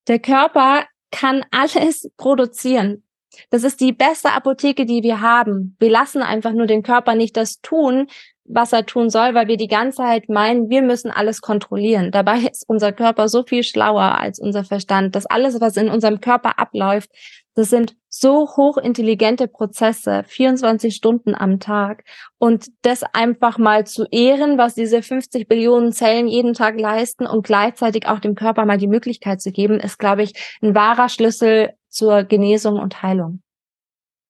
[0.08, 3.04] Der Körper kann alles produzieren.
[3.50, 5.76] Das ist die beste Apotheke, die wir haben.
[5.78, 8.08] Wir lassen einfach nur den Körper nicht das tun,
[8.52, 12.10] was er tun soll, weil wir die ganze Zeit meinen, wir müssen alles kontrollieren.
[12.10, 16.20] Dabei ist unser Körper so viel schlauer als unser Verstand, dass alles, was in unserem
[16.20, 17.10] Körper abläuft,
[17.54, 22.04] das sind so hochintelligente Prozesse, 24 Stunden am Tag.
[22.38, 27.44] Und das einfach mal zu ehren, was diese 50 Billionen Zellen jeden Tag leisten und
[27.44, 30.32] gleichzeitig auch dem Körper mal die Möglichkeit zu geben, ist, glaube ich,
[30.62, 33.42] ein wahrer Schlüssel zur Genesung und Heilung.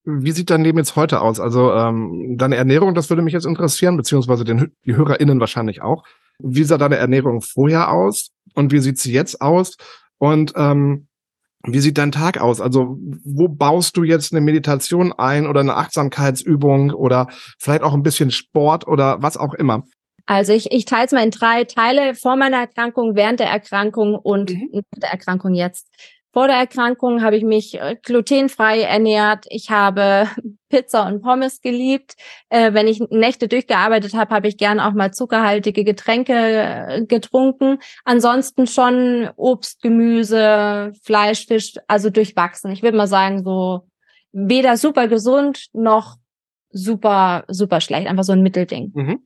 [0.05, 1.41] Wie sieht dein Leben jetzt heute aus?
[1.41, 6.05] Also ähm, deine Ernährung, das würde mich jetzt interessieren, beziehungsweise den, die HörerInnen wahrscheinlich auch.
[6.39, 9.77] Wie sah deine Ernährung vorher aus und wie sieht sie jetzt aus?
[10.19, 11.09] Und ähm,
[11.65, 12.61] wie sieht dein Tag aus?
[12.61, 18.03] Also wo baust du jetzt eine Meditation ein oder eine Achtsamkeitsübung oder vielleicht auch ein
[18.03, 19.85] bisschen Sport oder was auch immer?
[20.25, 24.15] Also ich, ich teile es mal in drei Teile vor meiner Erkrankung, während der Erkrankung
[24.15, 24.83] und mhm.
[24.97, 25.89] der Erkrankung jetzt.
[26.33, 29.47] Vor der Erkrankung habe ich mich äh, glutenfrei ernährt.
[29.49, 30.29] Ich habe
[30.69, 32.15] Pizza und Pommes geliebt.
[32.49, 37.79] Äh, wenn ich Nächte durchgearbeitet habe, habe ich gern auch mal zuckerhaltige Getränke äh, getrunken.
[38.05, 42.71] Ansonsten schon Obst, Gemüse, Fleisch, Fisch, also durchwachsen.
[42.71, 43.89] Ich würde mal sagen, so
[44.33, 46.17] weder super gesund noch
[46.71, 48.07] super, super schlecht.
[48.07, 48.93] Einfach so ein Mittelding.
[48.95, 49.23] Mhm.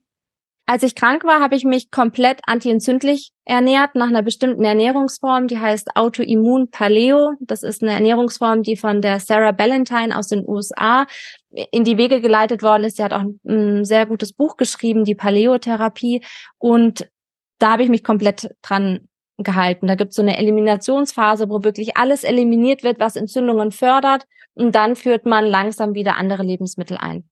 [0.67, 5.59] Als ich krank war, habe ich mich komplett antientzündlich ernährt nach einer bestimmten Ernährungsform, die
[5.59, 7.35] heißt Autoimmun Paleo.
[7.41, 11.07] Das ist eine Ernährungsform, die von der Sarah Ballantyne aus den USA
[11.51, 12.97] in die Wege geleitet worden ist.
[12.97, 16.25] Sie hat auch ein sehr gutes Buch geschrieben, die Paleotherapie.
[16.57, 17.11] Und
[17.59, 19.87] da habe ich mich komplett dran gehalten.
[19.87, 24.25] Da gibt es so eine Eliminationsphase, wo wirklich alles eliminiert wird, was Entzündungen fördert.
[24.55, 27.29] Und dann führt man langsam wieder andere Lebensmittel ein.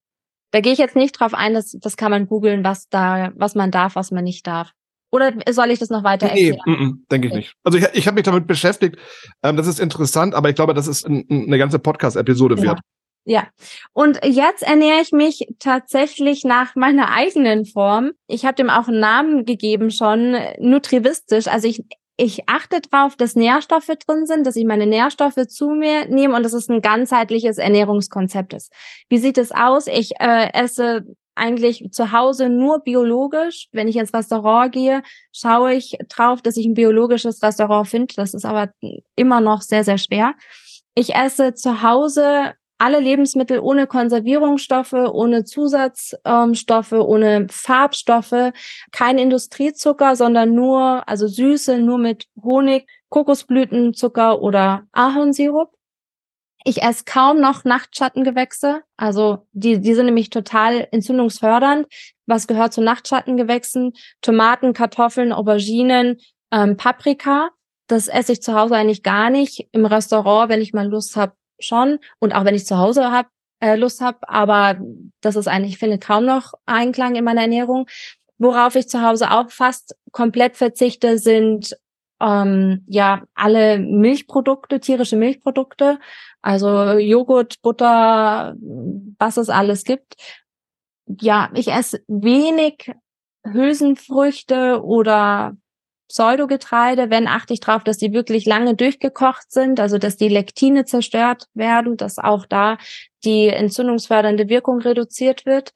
[0.52, 3.54] Da gehe ich jetzt nicht drauf ein, das, das kann man googeln, was da, was
[3.54, 4.70] man darf, was man nicht darf.
[5.10, 6.58] Oder soll ich das noch weiter erklären?
[6.64, 7.54] Nee, denke ich nicht.
[7.64, 8.96] Also ich, ich habe mich damit beschäftigt.
[9.42, 12.62] Ähm, das ist interessant, aber ich glaube, dass es ein, eine ganze Podcast-Episode ja.
[12.62, 12.80] wird.
[13.24, 13.48] Ja.
[13.92, 18.12] Und jetzt ernähre ich mich tatsächlich nach meiner eigenen Form.
[18.26, 21.46] Ich habe dem auch einen Namen gegeben schon, nutrivistisch.
[21.46, 21.84] Also ich
[22.22, 26.44] ich achte darauf, dass Nährstoffe drin sind, dass ich meine Nährstoffe zu mir nehme und
[26.44, 28.72] dass es ein ganzheitliches Ernährungskonzept ist.
[29.08, 29.88] Wie sieht es aus?
[29.88, 31.04] Ich äh, esse
[31.34, 33.66] eigentlich zu Hause nur biologisch.
[33.72, 38.14] Wenn ich ins Restaurant gehe, schaue ich drauf, dass ich ein biologisches Restaurant finde.
[38.14, 38.72] Das ist aber
[39.16, 40.34] immer noch sehr, sehr schwer.
[40.94, 42.52] Ich esse zu Hause
[42.82, 48.52] alle Lebensmittel ohne Konservierungsstoffe, ohne Zusatzstoffe, ohne Farbstoffe,
[48.90, 55.70] kein Industriezucker, sondern nur, also Süße, nur mit Honig, Kokosblütenzucker oder Ahornsirup.
[56.64, 58.82] Ich esse kaum noch Nachtschattengewächse.
[58.96, 61.86] Also die, die sind nämlich total entzündungsfördernd.
[62.26, 63.92] Was gehört zu Nachtschattengewächsen?
[64.22, 66.18] Tomaten, Kartoffeln, Auberginen,
[66.50, 67.50] ähm, Paprika.
[67.86, 69.68] Das esse ich zu Hause eigentlich gar nicht.
[69.70, 71.98] Im Restaurant, wenn ich mal Lust habe, schon.
[72.18, 73.28] Und auch wenn ich zu Hause hab,
[73.60, 74.76] äh, Lust habe, aber
[75.20, 77.86] das ist eigentlich, ich finde, kaum noch Einklang in meiner Ernährung.
[78.38, 81.76] Worauf ich zu Hause auch fast komplett verzichte, sind
[82.20, 85.98] ähm, ja alle Milchprodukte, tierische Milchprodukte,
[86.40, 88.54] also Joghurt, Butter,
[89.18, 90.14] was es alles gibt.
[91.20, 92.92] Ja, ich esse wenig
[93.44, 95.56] Hülsenfrüchte oder
[96.12, 97.08] Pseudogetreide.
[97.08, 101.46] Wenn achte ich darauf, dass die wirklich lange durchgekocht sind, also dass die Lektine zerstört
[101.54, 102.76] werden, dass auch da
[103.24, 105.72] die entzündungsfördernde Wirkung reduziert wird.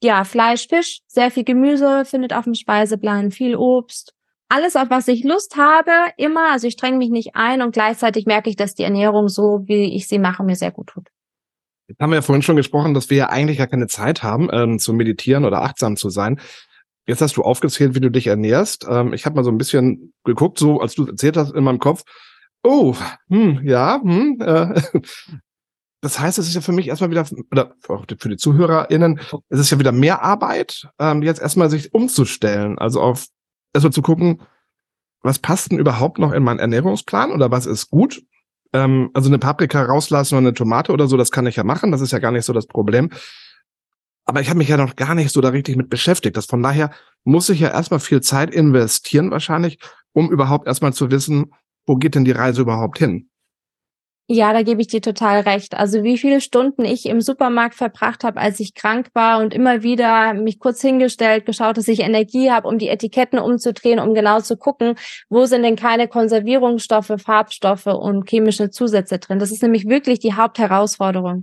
[0.00, 4.14] Ja, Fleisch, Fisch, sehr viel Gemüse findet auf dem Speiseplan, viel Obst.
[4.48, 6.52] Alles, auf was ich Lust habe, immer.
[6.52, 9.96] Also ich streng mich nicht ein und gleichzeitig merke ich, dass die Ernährung so, wie
[9.96, 11.08] ich sie mache, mir sehr gut tut.
[11.88, 14.48] Jetzt haben wir ja vorhin schon gesprochen, dass wir ja eigentlich gar keine Zeit haben,
[14.52, 16.38] ähm, zu meditieren oder achtsam zu sein.
[17.06, 18.86] Jetzt hast du aufgezählt, wie du dich ernährst.
[18.88, 21.78] Ähm, ich habe mal so ein bisschen geguckt, so als du erzählt hast in meinem
[21.80, 22.02] Kopf.
[22.62, 22.94] Oh,
[23.28, 24.80] hm, ja, hm, äh,
[26.00, 29.58] das heißt, es ist ja für mich erstmal wieder, oder auch für die ZuhörerInnen, es
[29.58, 32.78] ist ja wieder mehr Arbeit, ähm, jetzt erstmal sich umzustellen.
[32.78, 33.26] Also auf
[33.72, 34.42] erstmal zu gucken,
[35.22, 38.22] was passt denn überhaupt noch in meinen Ernährungsplan oder was ist gut?
[38.72, 41.90] Ähm, also eine Paprika rauslassen oder eine Tomate oder so, das kann ich ja machen,
[41.90, 43.10] das ist ja gar nicht so das Problem.
[44.24, 46.36] Aber ich habe mich ja noch gar nicht so da richtig mit beschäftigt.
[46.36, 46.90] Das von daher
[47.24, 49.78] muss ich ja erstmal viel Zeit investieren wahrscheinlich,
[50.12, 51.52] um überhaupt erstmal zu wissen,
[51.86, 53.28] wo geht denn die Reise überhaupt hin?
[54.28, 55.74] Ja, da gebe ich dir total recht.
[55.74, 59.82] Also wie viele Stunden ich im Supermarkt verbracht habe, als ich krank war und immer
[59.82, 64.40] wieder mich kurz hingestellt, geschaut, dass ich Energie habe, um die Etiketten umzudrehen, um genau
[64.40, 64.94] zu gucken,
[65.28, 69.40] wo sind denn keine Konservierungsstoffe, Farbstoffe und chemische Zusätze drin.
[69.40, 71.42] Das ist nämlich wirklich die Hauptherausforderung.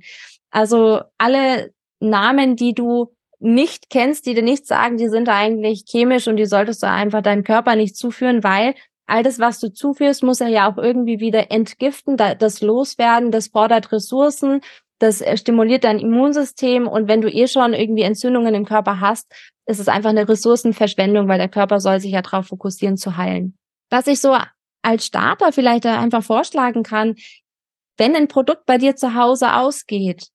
[0.49, 6.27] Also alle Namen, die du nicht kennst, die dir nichts sagen, die sind eigentlich chemisch
[6.27, 8.75] und die solltest du einfach deinem Körper nicht zuführen, weil
[9.07, 13.47] all das, was du zuführst, muss er ja auch irgendwie wieder entgiften, das loswerden, das
[13.47, 14.61] fordert Ressourcen,
[14.99, 19.33] das äh, stimuliert dein Immunsystem und wenn du eh schon irgendwie Entzündungen im Körper hast,
[19.65, 23.55] ist es einfach eine Ressourcenverschwendung, weil der Körper soll sich ja darauf fokussieren zu heilen.
[23.89, 24.35] Was ich so
[24.81, 27.15] als Starter vielleicht einfach vorschlagen kann,
[27.97, 30.27] wenn ein Produkt bei dir zu Hause ausgeht,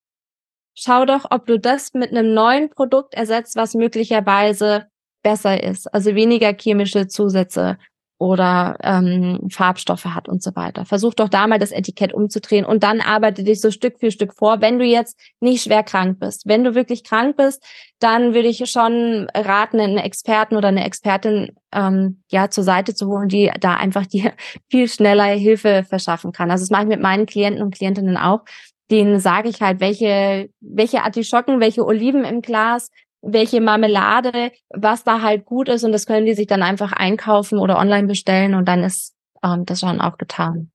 [0.74, 4.86] schau doch, ob du das mit einem neuen Produkt ersetzt, was möglicherweise
[5.22, 7.78] besser ist, also weniger chemische Zusätze
[8.18, 10.84] oder ähm, Farbstoffe hat und so weiter.
[10.84, 14.34] Versuch doch da mal das Etikett umzudrehen und dann arbeite dich so Stück für Stück
[14.34, 16.46] vor, wenn du jetzt nicht schwer krank bist.
[16.46, 17.64] Wenn du wirklich krank bist,
[17.98, 23.08] dann würde ich schon raten, einen Experten oder eine Expertin ähm, ja zur Seite zu
[23.08, 24.32] holen, die da einfach dir
[24.70, 26.50] viel schneller Hilfe verschaffen kann.
[26.50, 28.44] Also das mache ich mit meinen Klienten und Klientinnen auch,
[28.90, 32.90] denen sage ich halt, welche, welche Artischocken, welche Oliven im Glas,
[33.22, 37.58] welche Marmelade, was da halt gut ist und das können die sich dann einfach einkaufen
[37.58, 40.70] oder online bestellen und dann ist ähm, das schon auch getan.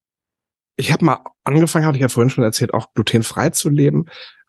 [0.78, 4.06] Ich habe mal angefangen, hatte ich ja vorhin schon erzählt, auch glutenfrei zu leben.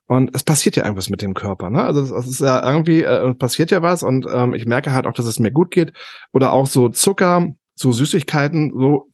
[0.06, 1.84] Und es passiert ja irgendwas mit dem Körper, ne?
[1.84, 5.12] Also es ist ja irgendwie, äh, passiert ja was und ähm, ich merke halt auch,
[5.12, 5.92] dass es mir gut geht.
[6.32, 9.09] Oder auch so Zucker, so Süßigkeiten, so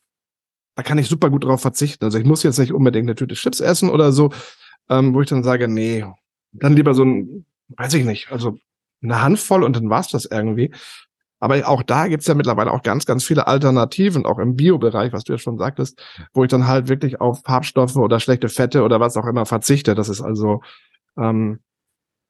[0.77, 2.05] da kann ich super gut drauf verzichten.
[2.05, 4.31] Also ich muss jetzt nicht unbedingt eine Tüte Chips essen oder so,
[4.89, 6.05] ähm, wo ich dann sage, nee,
[6.53, 8.59] dann lieber so ein, weiß ich nicht, also
[9.03, 10.71] eine Handvoll und dann war's das irgendwie.
[11.39, 15.25] Aber auch da gibt's ja mittlerweile auch ganz, ganz viele Alternativen, auch im Bio-Bereich, was
[15.25, 19.01] du ja schon sagtest, wo ich dann halt wirklich auf Farbstoffe oder schlechte Fette oder
[19.01, 19.95] was auch immer verzichte.
[19.95, 20.63] Das ist also
[21.19, 21.61] ähm,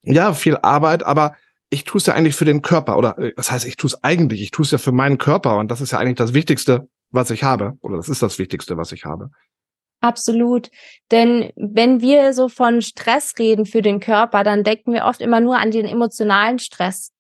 [0.03, 1.35] ja viel Arbeit, aber
[1.71, 2.97] ich tue es ja eigentlich für den Körper.
[2.97, 5.59] Oder äh, das heißt, ich tue es eigentlich, ich tue es ja für meinen Körper
[5.59, 7.73] und das ist ja eigentlich das Wichtigste, was ich habe.
[7.81, 9.31] Oder das ist das Wichtigste, was ich habe.
[10.01, 10.71] Absolut.
[11.11, 15.41] Denn wenn wir so von Stress reden für den Körper, dann denken wir oft immer
[15.41, 17.13] nur an den emotionalen Stress,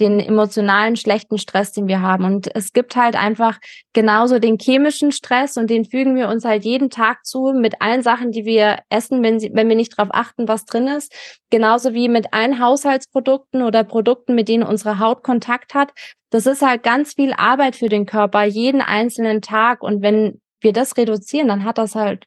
[0.00, 2.24] den emotionalen schlechten Stress, den wir haben.
[2.24, 3.58] Und es gibt halt einfach
[3.92, 8.02] genauso den chemischen Stress und den fügen wir uns halt jeden Tag zu mit allen
[8.02, 11.14] Sachen, die wir essen, wenn, sie, wenn wir nicht darauf achten, was drin ist.
[11.50, 15.92] Genauso wie mit allen Haushaltsprodukten oder Produkten, mit denen unsere Haut Kontakt hat.
[16.30, 19.82] Das ist halt ganz viel Arbeit für den Körper, jeden einzelnen Tag.
[19.82, 22.26] Und wenn wir das reduzieren, dann hat das halt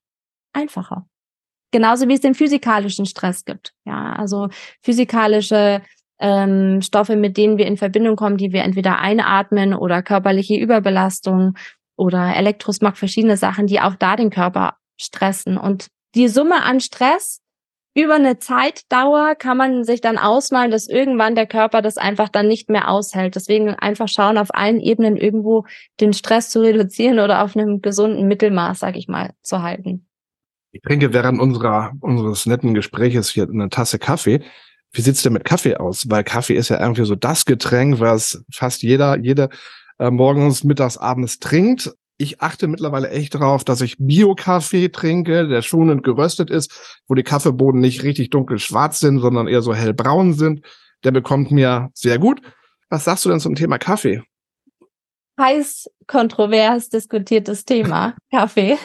[0.53, 1.07] einfacher.
[1.71, 3.73] Genauso wie es den physikalischen Stress gibt.
[3.83, 4.49] Ja, also
[4.83, 5.81] physikalische
[6.23, 11.55] ähm, Stoffe, mit denen wir in Verbindung kommen, die wir entweder einatmen oder körperliche Überbelastung
[11.97, 15.57] oder Elektrosmog, verschiedene Sachen, die auch da den Körper stressen.
[15.57, 17.41] Und die Summe an Stress
[17.93, 22.47] über eine Zeitdauer kann man sich dann ausmalen, dass irgendwann der Körper das einfach dann
[22.47, 23.35] nicht mehr aushält.
[23.35, 25.65] Deswegen einfach schauen, auf allen Ebenen irgendwo
[25.99, 30.07] den Stress zu reduzieren oder auf einem gesunden Mittelmaß, sag ich mal, zu halten.
[30.71, 34.41] Ich trinke während unserer, unseres netten Gespräches hier eine Tasse Kaffee.
[34.93, 36.09] Wie sieht's denn mit Kaffee aus?
[36.09, 39.49] Weil Kaffee ist ja irgendwie so das Getränk, was fast jeder, jede
[39.99, 45.61] äh, morgens, mittags, abends trinkt ich achte mittlerweile echt darauf, dass ich Bio-Kaffee trinke, der
[45.61, 50.33] schonend geröstet ist, wo die Kaffeebohnen nicht richtig dunkel schwarz sind, sondern eher so hellbraun
[50.33, 50.61] sind.
[51.03, 52.41] Der bekommt mir sehr gut.
[52.89, 54.23] Was sagst du denn zum Thema Kaffee?
[55.39, 58.77] Heiß kontrovers diskutiertes Thema, Kaffee.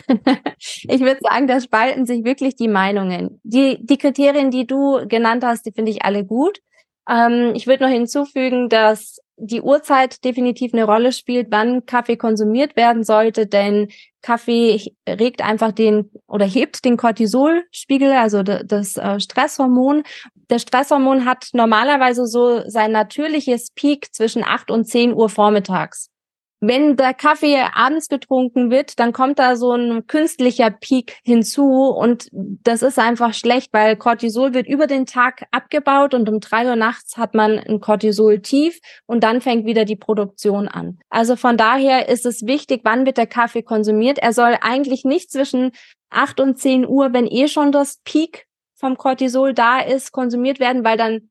[0.59, 3.41] ich würde sagen, da spalten sich wirklich die Meinungen.
[3.43, 6.61] Die, die Kriterien, die du genannt hast, die finde ich alle gut.
[7.09, 12.77] Ähm, ich würde noch hinzufügen, dass die Uhrzeit definitiv eine Rolle spielt, wann Kaffee konsumiert
[12.77, 13.89] werden sollte, denn
[14.21, 20.03] Kaffee regt einfach den oder hebt den Cortisolspiegel, also das äh, Stresshormon.
[20.51, 26.11] Der Stresshormon hat normalerweise so sein natürliches Peak zwischen 8 und 10 Uhr vormittags
[26.61, 32.29] wenn der Kaffee abends getrunken wird, dann kommt da so ein künstlicher Peak hinzu und
[32.33, 36.77] das ist einfach schlecht, weil Cortisol wird über den Tag abgebaut und um drei Uhr
[36.77, 40.99] nachts hat man ein Cortisol-Tief und dann fängt wieder die Produktion an.
[41.11, 44.19] Also von daher ist es wichtig, wann wird der Kaffee konsumiert.
[44.19, 45.71] Er soll eigentlich nicht zwischen
[46.11, 50.85] acht und zehn Uhr, wenn eh schon das Peak vom Cortisol da ist, konsumiert werden,
[50.85, 51.31] weil dann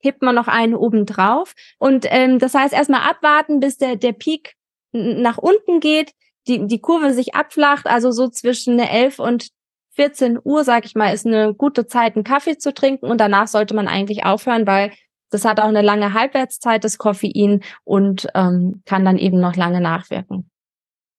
[0.00, 1.52] hebt man noch einen oben drauf.
[1.78, 4.55] Und ähm, das heißt erstmal abwarten, bis der, der Peak
[4.96, 6.12] nach unten geht,
[6.48, 9.48] die, die Kurve sich abflacht, also so zwischen 11 und
[9.92, 13.48] 14 Uhr, sag ich mal, ist eine gute Zeit, einen Kaffee zu trinken und danach
[13.48, 14.92] sollte man eigentlich aufhören, weil
[15.30, 19.80] das hat auch eine lange Halbwertszeit, das Koffein und ähm, kann dann eben noch lange
[19.80, 20.50] nachwirken.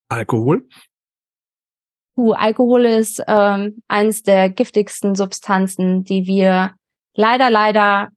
[0.09, 0.67] Alkohol?
[2.15, 6.73] Uh, Alkohol ist ähm, eines der giftigsten Substanzen, die wir
[7.13, 8.09] leider, leider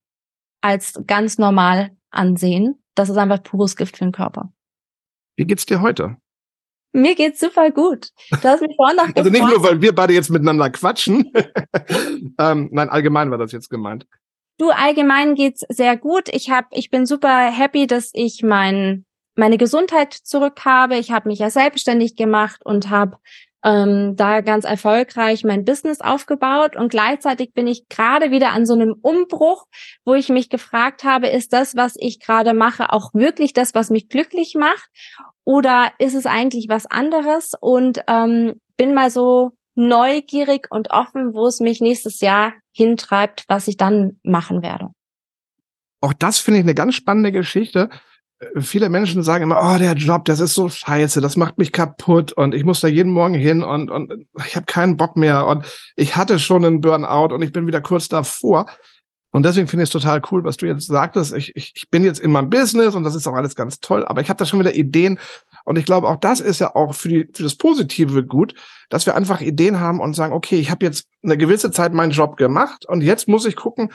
[0.63, 2.83] als ganz normal ansehen.
[2.95, 4.53] Das ist einfach pures Gift für den Körper.
[5.41, 6.19] Wie geht's dir heute?
[6.93, 8.11] Mir geht's super gut.
[8.31, 11.33] Du hast mich vorhin noch Also nicht nur, weil wir beide jetzt miteinander quatschen.
[12.39, 14.07] ähm, nein, allgemein war das jetzt gemeint.
[14.59, 16.29] Du, allgemein geht's sehr gut.
[16.31, 20.99] Ich hab, ich bin super happy, dass ich mein, meine Gesundheit zurück habe.
[20.99, 23.17] Ich habe mich ja selbstständig gemacht und habe
[23.65, 28.75] ähm, da ganz erfolgreich mein Business aufgebaut und gleichzeitig bin ich gerade wieder an so
[28.75, 29.67] einem Umbruch,
[30.05, 33.89] wo ich mich gefragt habe, ist das, was ich gerade mache, auch wirklich das, was
[33.89, 34.91] mich glücklich macht
[35.45, 41.47] oder ist es eigentlich was anderes und ähm, bin mal so neugierig und offen, wo
[41.47, 44.89] es mich nächstes Jahr hintreibt, was ich dann machen werde.
[46.01, 47.91] Auch das finde ich eine ganz spannende Geschichte
[48.59, 52.33] viele Menschen sagen immer, oh, der Job, das ist so scheiße, das macht mich kaputt
[52.33, 55.65] und ich muss da jeden Morgen hin und, und ich habe keinen Bock mehr und
[55.97, 58.67] ich hatte schon einen Burnout und ich bin wieder kurz davor.
[59.33, 61.33] Und deswegen finde ich es total cool, was du jetzt sagtest.
[61.35, 64.05] Ich, ich, ich bin jetzt in meinem Business und das ist auch alles ganz toll,
[64.05, 65.21] aber ich habe da schon wieder Ideen.
[65.65, 68.55] Und ich glaube, auch das ist ja auch für, die, für das Positive gut,
[68.89, 72.11] dass wir einfach Ideen haben und sagen, okay, ich habe jetzt eine gewisse Zeit meinen
[72.11, 73.93] Job gemacht und jetzt muss ich gucken,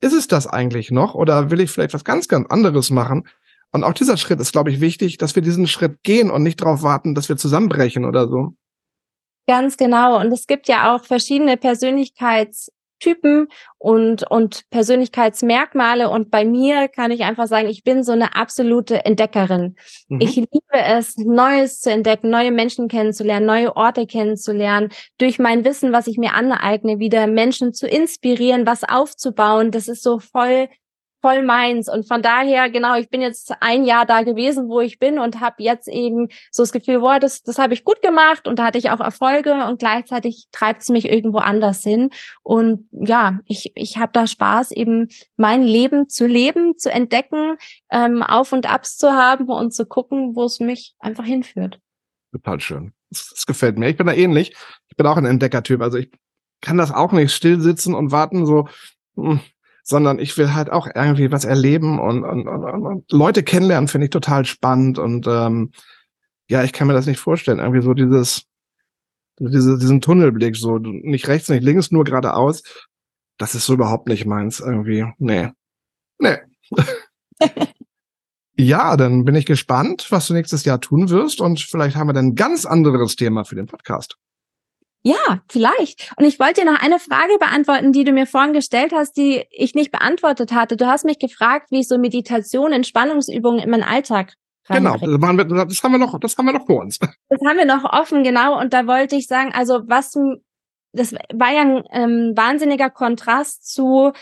[0.00, 3.28] ist es das eigentlich noch oder will ich vielleicht was ganz, ganz anderes machen?
[3.72, 6.60] Und auch dieser Schritt ist, glaube ich, wichtig, dass wir diesen Schritt gehen und nicht
[6.60, 8.54] darauf warten, dass wir zusammenbrechen oder so.
[9.46, 10.20] Ganz genau.
[10.20, 11.56] Und es gibt ja auch verschiedene
[13.02, 16.08] Persönlichkeitstypen und, und Persönlichkeitsmerkmale.
[16.08, 19.76] Und bei mir kann ich einfach sagen, ich bin so eine absolute Entdeckerin.
[20.08, 20.20] Mhm.
[20.20, 25.92] Ich liebe es, Neues zu entdecken, neue Menschen kennenzulernen, neue Orte kennenzulernen, durch mein Wissen,
[25.92, 29.70] was ich mir aneigne, wieder Menschen zu inspirieren, was aufzubauen.
[29.70, 30.68] Das ist so voll
[31.22, 31.88] voll meins.
[31.88, 35.40] Und von daher, genau, ich bin jetzt ein Jahr da gewesen, wo ich bin und
[35.40, 38.66] habe jetzt eben so das Gefühl, boah, das, das habe ich gut gemacht und da
[38.66, 42.10] hatte ich auch Erfolge und gleichzeitig treibt es mich irgendwo anders hin.
[42.42, 47.56] Und ja, ich, ich habe da Spaß, eben mein Leben zu leben, zu entdecken,
[47.90, 51.78] ähm, Auf und Abs zu haben und zu gucken, wo es mich einfach hinführt.
[52.32, 52.92] Total schön.
[53.10, 53.88] Das, das gefällt mir.
[53.88, 54.54] Ich bin da ähnlich.
[54.88, 55.80] Ich bin auch ein Entdeckertyp.
[55.80, 56.10] Also ich
[56.60, 58.68] kann das auch nicht still sitzen und warten, so,
[59.16, 59.40] hm,
[59.82, 64.06] sondern ich will halt auch irgendwie was erleben und, und, und, und Leute kennenlernen, finde
[64.06, 64.98] ich total spannend.
[64.98, 65.72] Und ähm,
[66.48, 67.58] ja, ich kann mir das nicht vorstellen.
[67.58, 68.44] Irgendwie so dieses,
[69.38, 72.62] diese, diesen Tunnelblick, so nicht rechts, nicht links, nur geradeaus.
[73.38, 75.06] Das ist so überhaupt nicht meins irgendwie.
[75.18, 75.48] Nee.
[76.18, 76.38] Nee.
[78.56, 81.40] ja, dann bin ich gespannt, was du nächstes Jahr tun wirst.
[81.40, 84.16] Und vielleicht haben wir dann ein ganz anderes Thema für den Podcast.
[85.04, 86.12] Ja, vielleicht.
[86.16, 89.44] Und ich wollte dir noch eine Frage beantworten, die du mir vorhin gestellt hast, die
[89.50, 90.76] ich nicht beantwortet hatte.
[90.76, 94.34] Du hast mich gefragt, wie ich so Meditation, Entspannungsübungen in meinen Alltag
[94.68, 96.98] Genau, das, waren wir, das haben wir noch, das haben wir noch vor uns.
[97.28, 98.60] Das haben wir noch offen, genau.
[98.60, 100.12] Und da wollte ich sagen, also was,
[100.92, 104.12] das war ja ein ähm, wahnsinniger Kontrast zu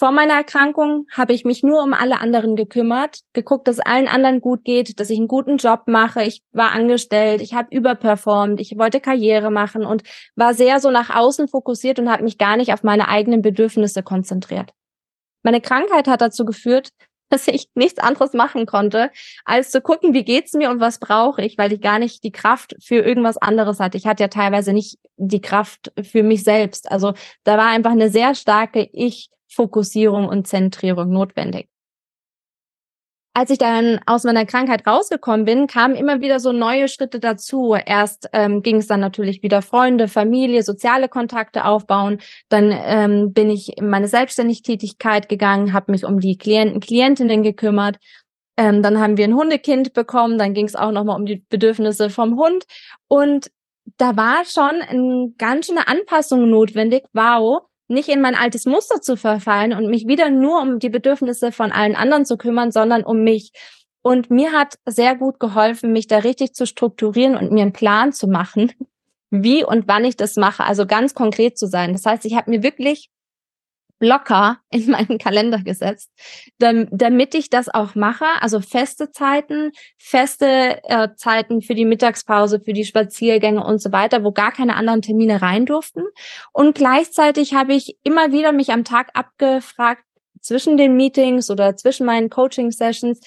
[0.00, 4.40] vor meiner Erkrankung habe ich mich nur um alle anderen gekümmert, geguckt, dass allen anderen
[4.40, 6.22] gut geht, dass ich einen guten Job mache.
[6.22, 10.02] Ich war angestellt, ich habe überperformt, ich wollte Karriere machen und
[10.36, 14.02] war sehr so nach außen fokussiert und habe mich gar nicht auf meine eigenen Bedürfnisse
[14.02, 14.70] konzentriert.
[15.42, 16.88] Meine Krankheit hat dazu geführt,
[17.28, 19.10] dass ich nichts anderes machen konnte,
[19.44, 22.32] als zu gucken, wie geht's mir und was brauche ich, weil ich gar nicht die
[22.32, 23.98] Kraft für irgendwas anderes hatte.
[23.98, 26.90] Ich hatte ja teilweise nicht die Kraft für mich selbst.
[26.90, 27.12] Also
[27.44, 31.68] da war einfach eine sehr starke Ich Fokussierung und Zentrierung notwendig.
[33.32, 37.74] Als ich dann aus meiner Krankheit rausgekommen bin, kamen immer wieder so neue Schritte dazu.
[37.74, 42.18] Erst ähm, ging es dann natürlich wieder Freunde, Familie, soziale Kontakte aufbauen.
[42.48, 47.98] Dann ähm, bin ich in meine Selbstständigkeit gegangen, habe mich um die Klienten, Klientinnen gekümmert.
[48.56, 52.10] Ähm, dann haben wir ein Hundekind bekommen, dann ging es auch nochmal um die Bedürfnisse
[52.10, 52.64] vom Hund.
[53.06, 53.50] Und
[53.96, 57.04] da war schon eine ganz schöne Anpassung notwendig.
[57.12, 61.52] Wow, nicht in mein altes Muster zu verfallen und mich wieder nur um die Bedürfnisse
[61.52, 63.52] von allen anderen zu kümmern, sondern um mich.
[64.02, 68.12] Und mir hat sehr gut geholfen, mich da richtig zu strukturieren und mir einen Plan
[68.12, 68.72] zu machen,
[69.30, 70.64] wie und wann ich das mache.
[70.64, 71.92] Also ganz konkret zu sein.
[71.92, 73.10] Das heißt, ich habe mir wirklich
[74.00, 76.10] Blocker in meinen Kalender gesetzt,
[76.58, 78.24] damit ich das auch mache.
[78.40, 84.24] Also feste Zeiten, feste äh, Zeiten für die Mittagspause, für die Spaziergänge und so weiter,
[84.24, 86.02] wo gar keine anderen Termine rein durften.
[86.52, 90.02] Und gleichzeitig habe ich immer wieder mich am Tag abgefragt,
[90.40, 93.20] zwischen den Meetings oder zwischen meinen Coaching-Sessions,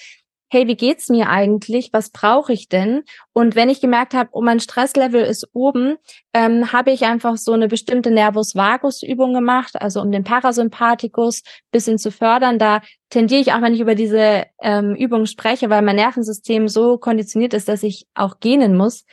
[0.54, 1.90] hey, wie geht's mir eigentlich?
[1.92, 3.02] Was brauche ich denn?
[3.32, 5.96] Und wenn ich gemerkt habe, oh, mein Stresslevel ist oben,
[6.32, 11.42] ähm, habe ich einfach so eine bestimmte Nervus vagus Übung gemacht, also um den Parasympathikus
[11.72, 12.60] bisschen zu fördern.
[12.60, 16.98] Da tendiere ich auch, wenn ich über diese ähm, Übung spreche, weil mein Nervensystem so
[16.98, 19.04] konditioniert ist, dass ich auch gähnen muss.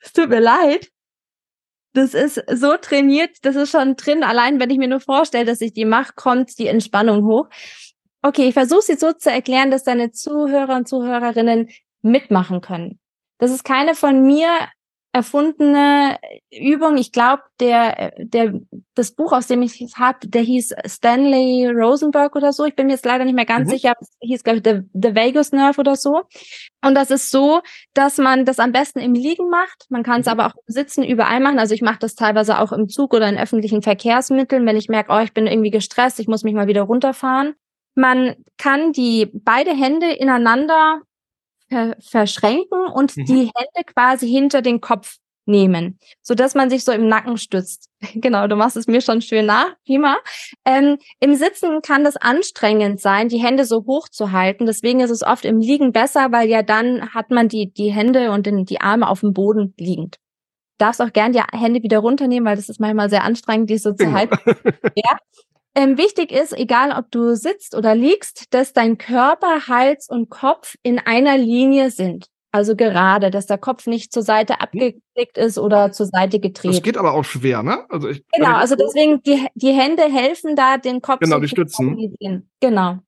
[0.00, 0.88] Es tut mir leid.
[1.92, 4.22] Das ist so trainiert, das ist schon drin.
[4.22, 7.48] Allein wenn ich mir nur vorstelle, dass ich die mache, kommt die Entspannung hoch.
[8.26, 11.68] Okay, ich versuche sie so zu erklären, dass deine Zuhörer und Zuhörerinnen
[12.02, 12.98] mitmachen können.
[13.38, 14.48] Das ist keine von mir
[15.12, 16.18] erfundene
[16.50, 16.96] Übung.
[16.96, 18.58] Ich glaube, der, der,
[18.96, 22.64] das Buch, aus dem ich es habe, der hieß Stanley Rosenberg oder so.
[22.64, 23.74] Ich bin mir jetzt leider nicht mehr ganz mhm.
[23.74, 23.94] sicher.
[24.00, 26.24] Es hieß, glaube ich, The, The Vagus Nerve oder so.
[26.84, 27.60] Und das ist so,
[27.94, 29.86] dass man das am besten im Liegen macht.
[29.88, 30.32] Man kann es mhm.
[30.32, 31.60] aber auch im Sitzen überall machen.
[31.60, 35.12] Also ich mache das teilweise auch im Zug oder in öffentlichen Verkehrsmitteln, wenn ich merke,
[35.12, 37.54] oh, ich bin irgendwie gestresst, ich muss mich mal wieder runterfahren.
[37.96, 41.00] Man kann die beide Hände ineinander
[41.68, 43.24] ver verschränken und mhm.
[43.24, 45.16] die Hände quasi hinter den Kopf
[45.46, 47.88] nehmen, so dass man sich so im Nacken stützt.
[48.14, 50.18] genau, du machst es mir schon schön nach, prima.
[50.64, 54.66] Ähm, Im Sitzen kann das anstrengend sein, die Hände so hoch zu halten.
[54.66, 58.32] Deswegen ist es oft im Liegen besser, weil ja dann hat man die die Hände
[58.32, 60.16] und den, die Arme auf dem Boden liegend.
[60.78, 63.92] Darfst auch gern die Hände wieder runternehmen, weil das ist manchmal sehr anstrengend, die so
[63.92, 64.18] zu genau.
[64.18, 64.36] halten.
[64.94, 65.16] ja.
[65.76, 70.74] Ähm, wichtig ist, egal ob du sitzt oder liegst, dass dein Körper, Hals und Kopf
[70.82, 72.30] in einer Linie sind.
[72.50, 74.60] Also gerade, dass der Kopf nicht zur Seite hm.
[74.62, 76.72] abgeklickt ist oder zur Seite gedreht.
[76.72, 77.84] Das geht aber auch schwer, ne?
[77.90, 82.16] Also ich, genau, also deswegen die, die Hände helfen da, den Kopf genau, die stützen.
[82.60, 82.98] Genau.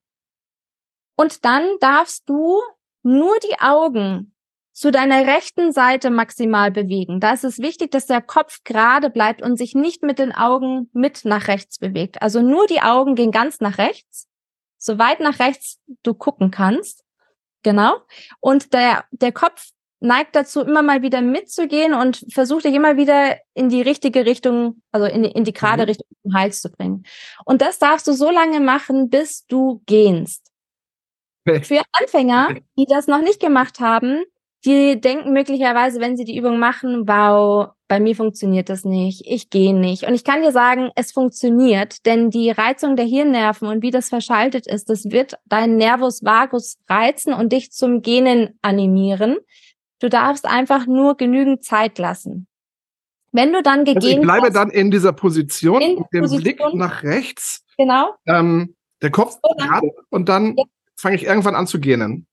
[1.16, 2.60] Und dann darfst du
[3.02, 4.34] nur die Augen
[4.78, 7.18] zu deiner rechten Seite maximal bewegen.
[7.18, 10.88] Da ist es wichtig, dass der Kopf gerade bleibt und sich nicht mit den Augen
[10.92, 12.22] mit nach rechts bewegt.
[12.22, 14.28] Also nur die Augen gehen ganz nach rechts,
[14.78, 17.02] so weit nach rechts du gucken kannst.
[17.64, 17.96] Genau.
[18.38, 19.68] Und der, der Kopf
[19.98, 24.80] neigt dazu, immer mal wieder mitzugehen und versucht dich immer wieder in die richtige Richtung,
[24.92, 25.88] also in, in die gerade mhm.
[25.88, 27.04] Richtung zum Hals zu bringen.
[27.44, 30.52] Und das darfst du so lange machen, bis du gehst.
[31.62, 34.22] Für Anfänger, die das noch nicht gemacht haben,
[34.64, 39.50] die denken möglicherweise, wenn sie die Übung machen, wow, bei mir funktioniert das nicht, ich
[39.50, 40.04] gehe nicht.
[40.04, 44.10] Und ich kann dir sagen, es funktioniert, denn die Reizung der Hirnnerven und wie das
[44.10, 49.38] verschaltet ist, das wird deinen Nervus vagus reizen und dich zum Genen animieren.
[50.00, 52.46] Du darfst einfach nur genügend Zeit lassen.
[53.32, 56.22] Wenn du dann gegeben also ich bleibe hast, dann in dieser Position, in mit dem
[56.22, 57.64] Position, Blick nach rechts.
[57.76, 58.14] Genau.
[58.26, 60.64] Ähm, der Kopf gerade und dann ja.
[60.96, 62.27] fange ich irgendwann an zu gähnen.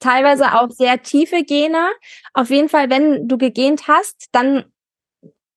[0.00, 1.90] Teilweise auch sehr tiefe Gene.
[2.34, 4.64] Auf jeden Fall, wenn du gegähnt hast, dann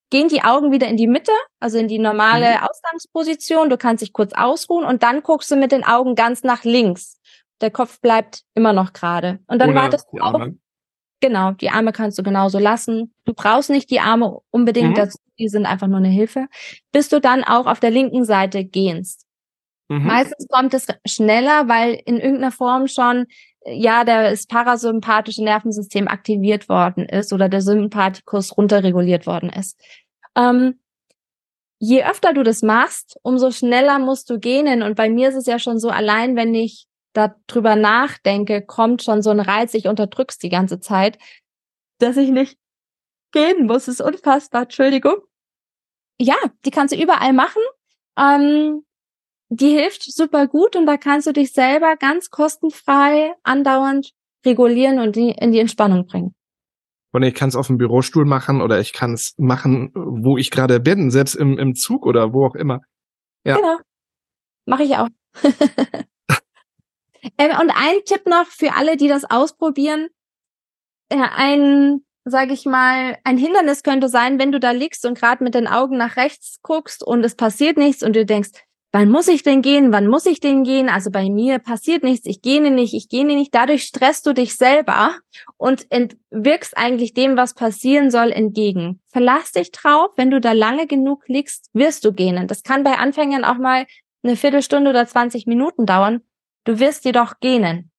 [0.10, 2.68] gehen die Augen wieder in die Mitte, also in die normale mhm.
[2.70, 3.70] Ausgangsposition.
[3.70, 7.20] Du kannst dich kurz ausruhen und dann guckst du mit den Augen ganz nach links.
[7.62, 9.40] Der Kopf bleibt immer noch gerade.
[9.48, 10.48] Und dann Oder wartest du auch.
[11.20, 13.14] Genau, die Arme kannst du genauso lassen.
[13.24, 14.96] Du brauchst nicht die Arme unbedingt mhm.
[14.96, 16.48] dazu, die sind einfach nur eine Hilfe.
[16.92, 19.26] Bis du dann auch auf der linken Seite gehst.
[19.88, 20.06] Mhm.
[20.06, 23.26] Meistens kommt es schneller, weil in irgendeiner Form schon
[23.66, 29.80] ja, das parasympathische Nervensystem aktiviert worden ist oder der Sympathikus runterreguliert worden ist.
[30.36, 30.80] Ähm,
[31.80, 34.84] je öfter du das machst, umso schneller musst du gähnen.
[34.84, 39.22] Und bei mir ist es ja schon so, allein wenn ich darüber nachdenke, kommt schon
[39.22, 41.18] so ein Reiz, ich unterdrück's die ganze Zeit,
[42.00, 42.58] dass ich nicht
[43.32, 43.86] gehen muss.
[43.86, 44.64] Das ist unfassbar.
[44.64, 45.18] Entschuldigung.
[46.20, 46.36] Ja,
[46.66, 47.62] die kannst du überall machen.
[48.18, 48.86] Ähm,
[49.56, 54.12] die hilft super gut und da kannst du dich selber ganz kostenfrei andauernd
[54.46, 56.34] regulieren und die, in die Entspannung bringen.
[57.12, 60.50] Und ich kann es auf dem Bürostuhl machen oder ich kann es machen, wo ich
[60.50, 62.82] gerade bin, selbst im, im Zug oder wo auch immer.
[63.46, 63.58] Ja.
[63.58, 63.78] Genau.
[64.66, 65.10] Mache ich auch.
[67.38, 70.08] ähm, und ein Tipp noch für alle, die das ausprobieren.
[71.10, 75.44] Äh, ein, sage ich mal, ein Hindernis könnte sein, wenn du da liegst und gerade
[75.44, 78.52] mit den Augen nach rechts guckst und es passiert nichts und du denkst,
[78.94, 80.88] wann muss ich denn gehen, wann muss ich denn gehen?
[80.88, 83.54] Also bei mir passiert nichts, ich gehe nicht, ich gehe nicht.
[83.54, 85.16] Dadurch stresst du dich selber
[85.58, 85.88] und
[86.30, 89.02] wirkst eigentlich dem, was passieren soll, entgegen.
[89.08, 92.48] Verlass dich drauf, wenn du da lange genug liegst, wirst du gehen.
[92.48, 93.88] Das kann bei Anfängern auch mal
[94.22, 96.22] eine Viertelstunde oder 20 Minuten dauern.
[96.64, 97.92] Du wirst jedoch gähnen,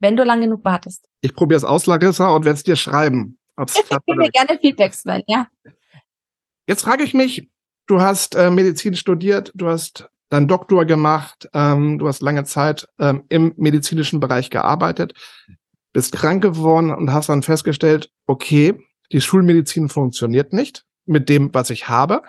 [0.00, 1.08] wenn du lang genug wartest.
[1.22, 3.38] Ich probiere es aus, Larissa, und werde es dir schreiben.
[3.66, 5.48] Ich gebe mir gerne Feedback, Sven, ja.
[6.66, 7.50] Jetzt frage ich mich,
[7.90, 12.86] du hast äh, Medizin studiert, du hast deinen Doktor gemacht, ähm, du hast lange Zeit
[13.00, 15.14] ähm, im medizinischen Bereich gearbeitet,
[15.92, 18.74] bist krank geworden und hast dann festgestellt, okay,
[19.10, 22.22] die Schulmedizin funktioniert nicht mit dem, was ich habe.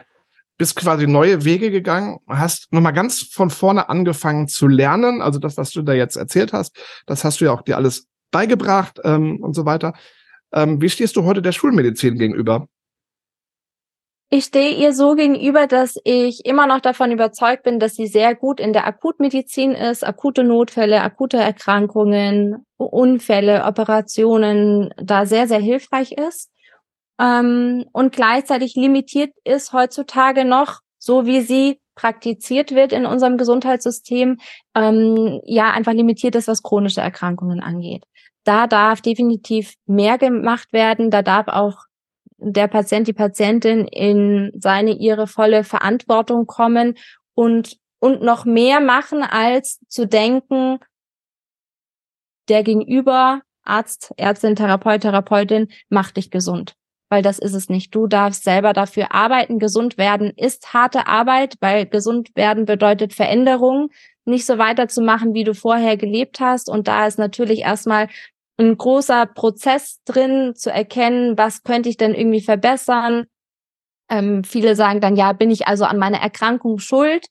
[0.57, 5.21] Bist quasi neue Wege gegangen, hast nochmal ganz von vorne angefangen zu lernen.
[5.21, 8.07] Also das, was du da jetzt erzählt hast, das hast du ja auch dir alles
[8.31, 9.93] beigebracht ähm, und so weiter.
[10.53, 12.67] Ähm, wie stehst du heute der Schulmedizin gegenüber?
[14.33, 18.33] Ich stehe ihr so gegenüber, dass ich immer noch davon überzeugt bin, dass sie sehr
[18.33, 26.13] gut in der Akutmedizin ist, akute Notfälle, akute Erkrankungen, Unfälle, Operationen, da sehr, sehr hilfreich
[26.13, 26.49] ist.
[27.19, 34.37] Ähm, und gleichzeitig limitiert ist heutzutage noch, so wie sie praktiziert wird in unserem Gesundheitssystem,
[34.75, 38.05] ähm, ja, einfach limitiert ist, was chronische Erkrankungen angeht.
[38.45, 41.11] Da darf definitiv mehr gemacht werden.
[41.11, 41.90] Da darf auch
[42.41, 46.97] der Patient, die Patientin in seine, ihre volle Verantwortung kommen
[47.35, 50.79] und, und noch mehr machen, als zu denken,
[52.49, 56.73] der Gegenüber, Arzt, Ärztin, Therapeut, Therapeutin, macht dich gesund.
[57.09, 57.93] Weil das ist es nicht.
[57.93, 59.59] Du darfst selber dafür arbeiten.
[59.59, 63.89] Gesund werden ist harte Arbeit, weil gesund werden bedeutet Veränderung,
[64.25, 66.69] nicht so weiterzumachen, wie du vorher gelebt hast.
[66.69, 68.07] Und da ist natürlich erstmal
[68.61, 73.25] ein großer Prozess drin, zu erkennen, was könnte ich denn irgendwie verbessern.
[74.09, 77.25] Ähm, viele sagen dann, ja, bin ich also an meiner Erkrankung schuld?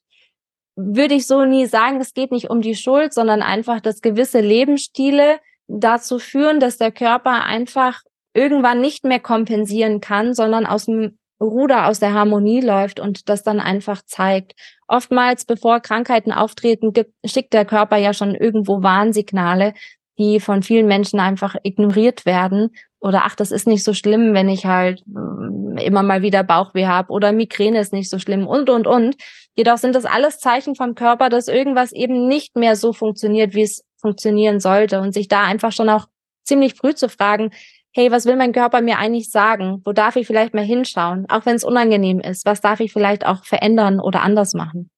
[0.75, 4.39] Würde ich so nie sagen, es geht nicht um die Schuld, sondern einfach, dass gewisse
[4.39, 8.01] Lebensstile dazu führen, dass der Körper einfach
[8.33, 13.43] irgendwann nicht mehr kompensieren kann, sondern aus dem Ruder aus der Harmonie läuft und das
[13.43, 14.53] dann einfach zeigt.
[14.87, 19.73] Oftmals, bevor Krankheiten auftreten, gibt, schickt der Körper ja schon irgendwo Warnsignale,
[20.21, 22.69] die von vielen Menschen einfach ignoriert werden.
[22.99, 26.85] Oder ach, das ist nicht so schlimm, wenn ich halt äh, immer mal wieder Bauchweh
[26.85, 29.15] habe oder Migräne ist nicht so schlimm und, und, und.
[29.55, 33.63] Jedoch sind das alles Zeichen vom Körper, dass irgendwas eben nicht mehr so funktioniert, wie
[33.63, 35.01] es funktionieren sollte.
[35.01, 36.07] Und sich da einfach schon auch
[36.43, 37.49] ziemlich früh zu fragen,
[37.93, 39.81] hey, was will mein Körper mir eigentlich sagen?
[39.83, 41.25] Wo darf ich vielleicht mal hinschauen?
[41.29, 44.91] Auch wenn es unangenehm ist, was darf ich vielleicht auch verändern oder anders machen?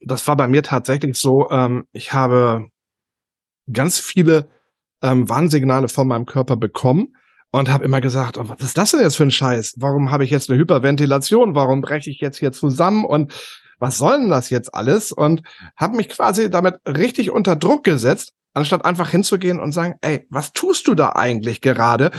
[0.00, 2.68] Das war bei mir tatsächlich so, ähm, ich habe
[3.72, 4.48] ganz viele
[5.02, 7.16] ähm, Warnsignale von meinem Körper bekommen
[7.50, 9.74] und habe immer gesagt, oh, was ist das denn jetzt für ein Scheiß?
[9.78, 11.54] Warum habe ich jetzt eine Hyperventilation?
[11.54, 13.04] Warum breche ich jetzt hier zusammen?
[13.04, 13.32] Und
[13.78, 15.12] was soll denn das jetzt alles?
[15.12, 15.42] Und
[15.76, 20.52] habe mich quasi damit richtig unter Druck gesetzt, anstatt einfach hinzugehen und sagen, ey, was
[20.52, 22.10] tust du da eigentlich gerade?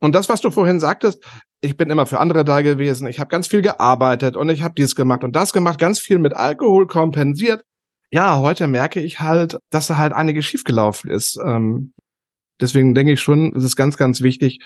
[0.00, 1.22] Und das, was du vorhin sagtest,
[1.60, 4.74] ich bin immer für andere da gewesen, ich habe ganz viel gearbeitet und ich habe
[4.76, 7.62] dies gemacht und das gemacht, ganz viel mit Alkohol kompensiert.
[8.10, 11.38] Ja, heute merke ich halt, dass da halt einiges schiefgelaufen ist.
[11.42, 11.92] Ähm,
[12.62, 14.60] deswegen denke ich schon, es ist ganz, ganz wichtig,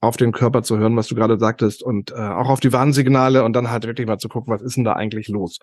[0.00, 3.44] auf den Körper zu hören, was du gerade sagtest, und äh, auch auf die Warnsignale
[3.44, 5.58] und dann halt wirklich mal zu gucken, was ist denn da eigentlich los.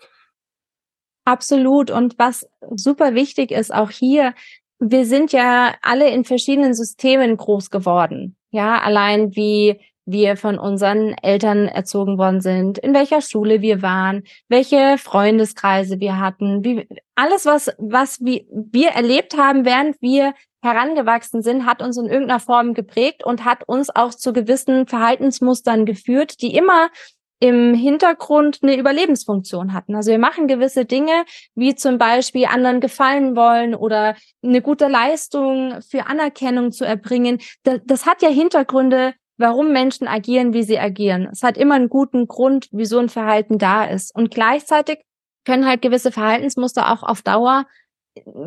[1.26, 1.92] Absolut.
[1.92, 4.34] Und was super wichtig ist, auch hier,
[4.80, 8.36] wir sind ja alle in verschiedenen Systemen groß geworden.
[8.52, 14.24] Ja, allein wie wir von unseren Eltern erzogen worden sind, in welcher Schule wir waren,
[14.50, 21.42] welche Freundeskreise wir hatten, wie, alles was, was wir, wir erlebt haben, während wir herangewachsen
[21.42, 26.42] sind, hat uns in irgendeiner Form geprägt und hat uns auch zu gewissen Verhaltensmustern geführt,
[26.42, 26.90] die immer
[27.44, 29.96] im Hintergrund eine Überlebensfunktion hatten.
[29.96, 31.26] Also wir machen gewisse Dinge,
[31.56, 37.40] wie zum Beispiel anderen gefallen wollen oder eine gute Leistung für Anerkennung zu erbringen.
[37.64, 39.14] Das, das hat ja Hintergründe,
[39.44, 41.28] warum Menschen agieren, wie sie agieren.
[41.32, 44.16] Es hat immer einen guten Grund, wie so ein Verhalten da ist.
[44.16, 45.00] Und gleichzeitig
[45.46, 47.66] können halt gewisse Verhaltensmuster auch auf Dauer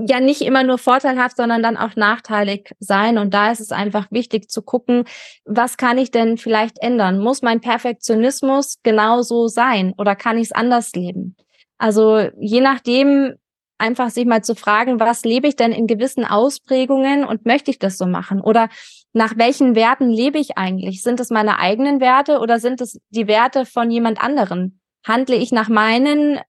[0.07, 3.19] ja nicht immer nur vorteilhaft, sondern dann auch nachteilig sein.
[3.19, 5.05] Und da ist es einfach wichtig zu gucken,
[5.45, 7.19] was kann ich denn vielleicht ändern?
[7.19, 11.37] Muss mein Perfektionismus genauso sein oder kann ich es anders leben?
[11.79, 13.35] Also je nachdem,
[13.79, 17.79] einfach sich mal zu fragen, was lebe ich denn in gewissen Ausprägungen und möchte ich
[17.79, 18.41] das so machen?
[18.41, 18.69] Oder
[19.13, 21.03] nach welchen Werten lebe ich eigentlich?
[21.03, 24.81] Sind es meine eigenen Werte oder sind es die Werte von jemand anderen?
[25.05, 26.41] Handle ich nach meinen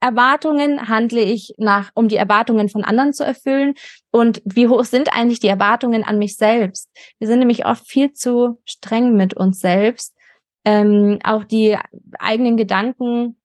[0.00, 3.74] Erwartungen handle ich nach, um die Erwartungen von anderen zu erfüllen?
[4.10, 6.90] Und wie hoch sind eigentlich die Erwartungen an mich selbst?
[7.18, 10.14] Wir sind nämlich oft viel zu streng mit uns selbst.
[10.64, 11.76] Ähm, auch die
[12.18, 13.39] eigenen Gedanken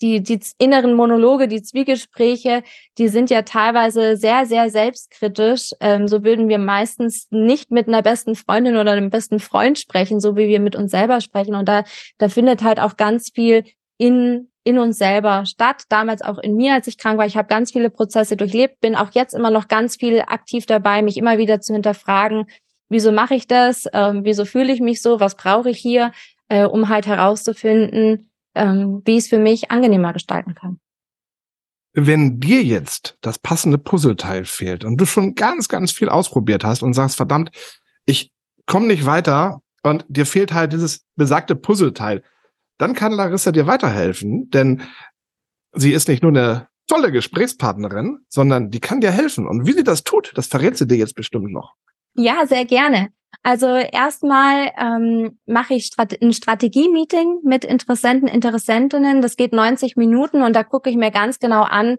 [0.00, 2.62] die, die inneren Monologe, die Zwiegespräche,
[2.98, 5.72] die sind ja teilweise sehr, sehr selbstkritisch.
[5.80, 10.20] Ähm, so würden wir meistens nicht mit einer besten Freundin oder einem besten Freund sprechen,
[10.20, 11.54] so wie wir mit uns selber sprechen.
[11.54, 11.84] Und da,
[12.18, 13.64] da findet halt auch ganz viel
[13.96, 15.84] in, in uns selber statt.
[15.88, 17.26] Damals auch in mir, als ich krank war.
[17.26, 21.02] Ich habe ganz viele Prozesse durchlebt, bin auch jetzt immer noch ganz viel aktiv dabei,
[21.02, 22.46] mich immer wieder zu hinterfragen,
[22.88, 26.12] wieso mache ich das, ähm, wieso fühle ich mich so, was brauche ich hier,
[26.48, 28.27] äh, um halt herauszufinden,
[28.58, 30.80] ähm, wie ich es für mich angenehmer gestalten kann.
[31.94, 36.82] Wenn dir jetzt das passende Puzzleteil fehlt und du schon ganz, ganz viel ausprobiert hast
[36.82, 37.50] und sagst, verdammt,
[38.04, 38.30] ich
[38.66, 42.22] komme nicht weiter und dir fehlt halt dieses besagte Puzzleteil,
[42.76, 44.82] dann kann Larissa dir weiterhelfen, denn
[45.72, 49.46] sie ist nicht nur eine tolle Gesprächspartnerin, sondern die kann dir helfen.
[49.46, 51.74] Und wie sie das tut, das verrät sie dir jetzt bestimmt noch.
[52.14, 53.08] Ja, sehr gerne.
[53.42, 59.22] Also erstmal ähm, mache ich Strate ein Strategie-Meeting mit Interessenten, Interessentinnen.
[59.22, 61.98] Das geht 90 Minuten und da gucke ich mir ganz genau an,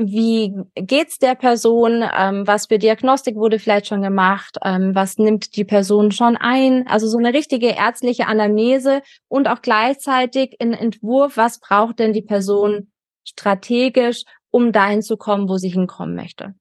[0.00, 5.56] wie geht's der Person, ähm, was für Diagnostik wurde vielleicht schon gemacht, ähm, was nimmt
[5.56, 6.86] die Person schon ein.
[6.86, 12.22] Also so eine richtige ärztliche Anamnese und auch gleichzeitig ein Entwurf, was braucht denn die
[12.22, 12.92] Person
[13.24, 16.54] strategisch, um dahin zu kommen, wo sie hinkommen möchte.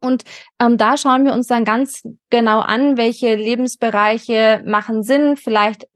[0.00, 0.24] Und
[0.58, 5.86] ähm, da schauen wir uns dann ganz genau an, welche Lebensbereiche machen Sinn, vielleicht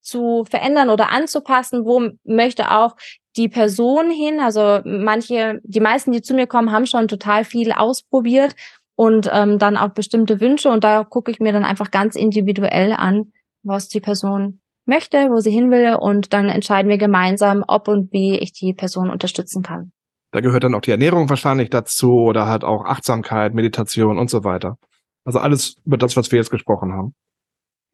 [0.00, 2.96] zu verändern oder anzupassen, wo möchte auch
[3.36, 4.40] die Person hin.
[4.40, 8.54] Also manche, die meisten, die zu mir kommen, haben schon total viel ausprobiert
[8.94, 10.68] und ähm, dann auch bestimmte Wünsche.
[10.68, 13.32] Und da gucke ich mir dann einfach ganz individuell an,
[13.62, 15.94] was die Person möchte, wo sie hin will.
[15.94, 19.92] Und dann entscheiden wir gemeinsam, ob und wie ich die Person unterstützen kann.
[20.32, 24.44] Da gehört dann auch die Ernährung wahrscheinlich dazu oder halt auch Achtsamkeit, Meditation und so
[24.44, 24.78] weiter.
[25.24, 27.14] Also alles über das, was wir jetzt gesprochen haben.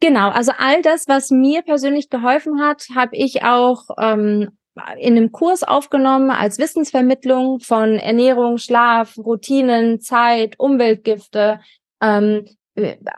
[0.00, 4.50] Genau, also all das, was mir persönlich geholfen hat, habe ich auch ähm,
[4.98, 11.60] in einem Kurs aufgenommen als Wissensvermittlung von Ernährung, Schlaf, Routinen, Zeit, Umweltgifte,
[12.00, 12.46] ähm,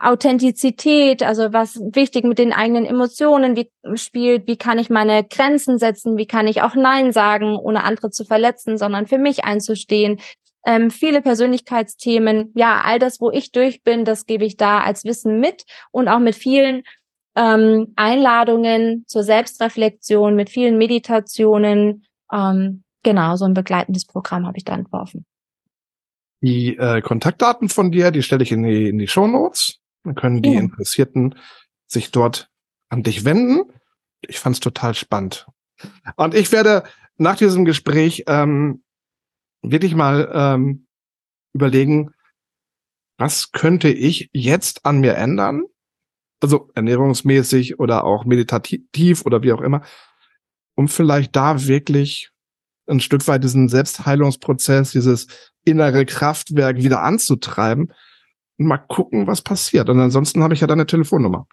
[0.01, 5.79] Authentizität, also was wichtig mit den eigenen Emotionen wie, spielt, wie kann ich meine Grenzen
[5.79, 10.21] setzen, wie kann ich auch Nein sagen, ohne andere zu verletzen, sondern für mich einzustehen.
[10.67, 15.05] Ähm, viele Persönlichkeitsthemen, ja, all das, wo ich durch bin, das gebe ich da als
[15.05, 16.83] Wissen mit und auch mit vielen
[17.37, 22.05] ähm, Einladungen zur Selbstreflexion, mit vielen Meditationen.
[22.33, 25.25] Ähm, genau, so ein begleitendes Programm habe ich da entworfen.
[26.43, 29.79] Die äh, Kontaktdaten von dir, die stelle ich in die, in die Show Notes.
[30.05, 30.61] Dann können die ja.
[30.61, 31.35] Interessierten
[31.87, 32.51] sich dort
[32.89, 33.71] an dich wenden.
[34.27, 35.47] Ich fand es total spannend.
[36.17, 36.85] Und ich werde
[37.17, 38.83] nach diesem Gespräch ähm,
[39.63, 40.87] wirklich mal ähm,
[41.53, 42.13] überlegen,
[43.19, 45.65] was könnte ich jetzt an mir ändern?
[46.41, 49.83] Also ernährungsmäßig oder auch meditativ oder wie auch immer,
[50.75, 52.31] um vielleicht da wirklich
[52.87, 55.27] ein Stück weit diesen Selbstheilungsprozess, dieses
[55.65, 57.93] innere Kraftwerk wieder anzutreiben.
[58.59, 59.89] Und mal gucken, was passiert.
[59.89, 61.47] Und ansonsten habe ich ja deine Telefonnummer.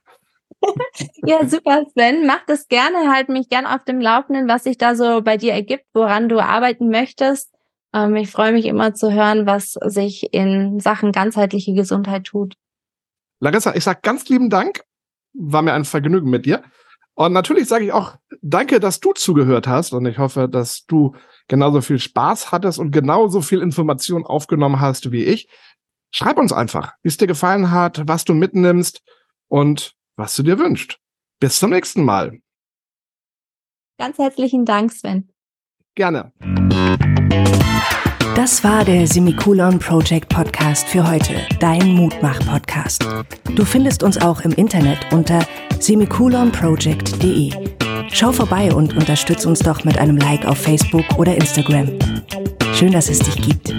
[1.25, 2.25] ja, super, Sven.
[2.25, 3.13] Mach das gerne.
[3.13, 6.39] Halt mich gerne auf dem Laufenden, was sich da so bei dir ergibt, woran du
[6.39, 7.53] arbeiten möchtest.
[7.93, 12.55] Ähm, ich freue mich immer zu hören, was sich in Sachen ganzheitliche Gesundheit tut.
[13.39, 14.83] Larissa, ich sag ganz lieben Dank.
[15.33, 16.63] War mir ein Vergnügen mit dir.
[17.13, 19.93] Und natürlich sage ich auch danke, dass du zugehört hast.
[19.93, 21.15] Und ich hoffe, dass du
[21.47, 25.49] genauso viel Spaß hattest und genauso viel Information aufgenommen hast wie ich.
[26.11, 29.01] Schreib uns einfach, wie es dir gefallen hat, was du mitnimmst
[29.47, 30.99] und was du dir wünschst.
[31.39, 32.39] Bis zum nächsten Mal.
[33.99, 35.29] Ganz herzlichen Dank, Sven.
[35.95, 36.31] Gerne.
[38.35, 43.03] Das war der Semikolon Project Podcast für heute, dein Mutmach-Podcast.
[43.55, 45.43] Du findest uns auch im Internet unter
[45.79, 47.86] semikolonproject.de.
[48.11, 51.89] Schau vorbei und unterstütz uns doch mit einem Like auf Facebook oder Instagram.
[52.73, 53.73] Schön, dass es dich gibt.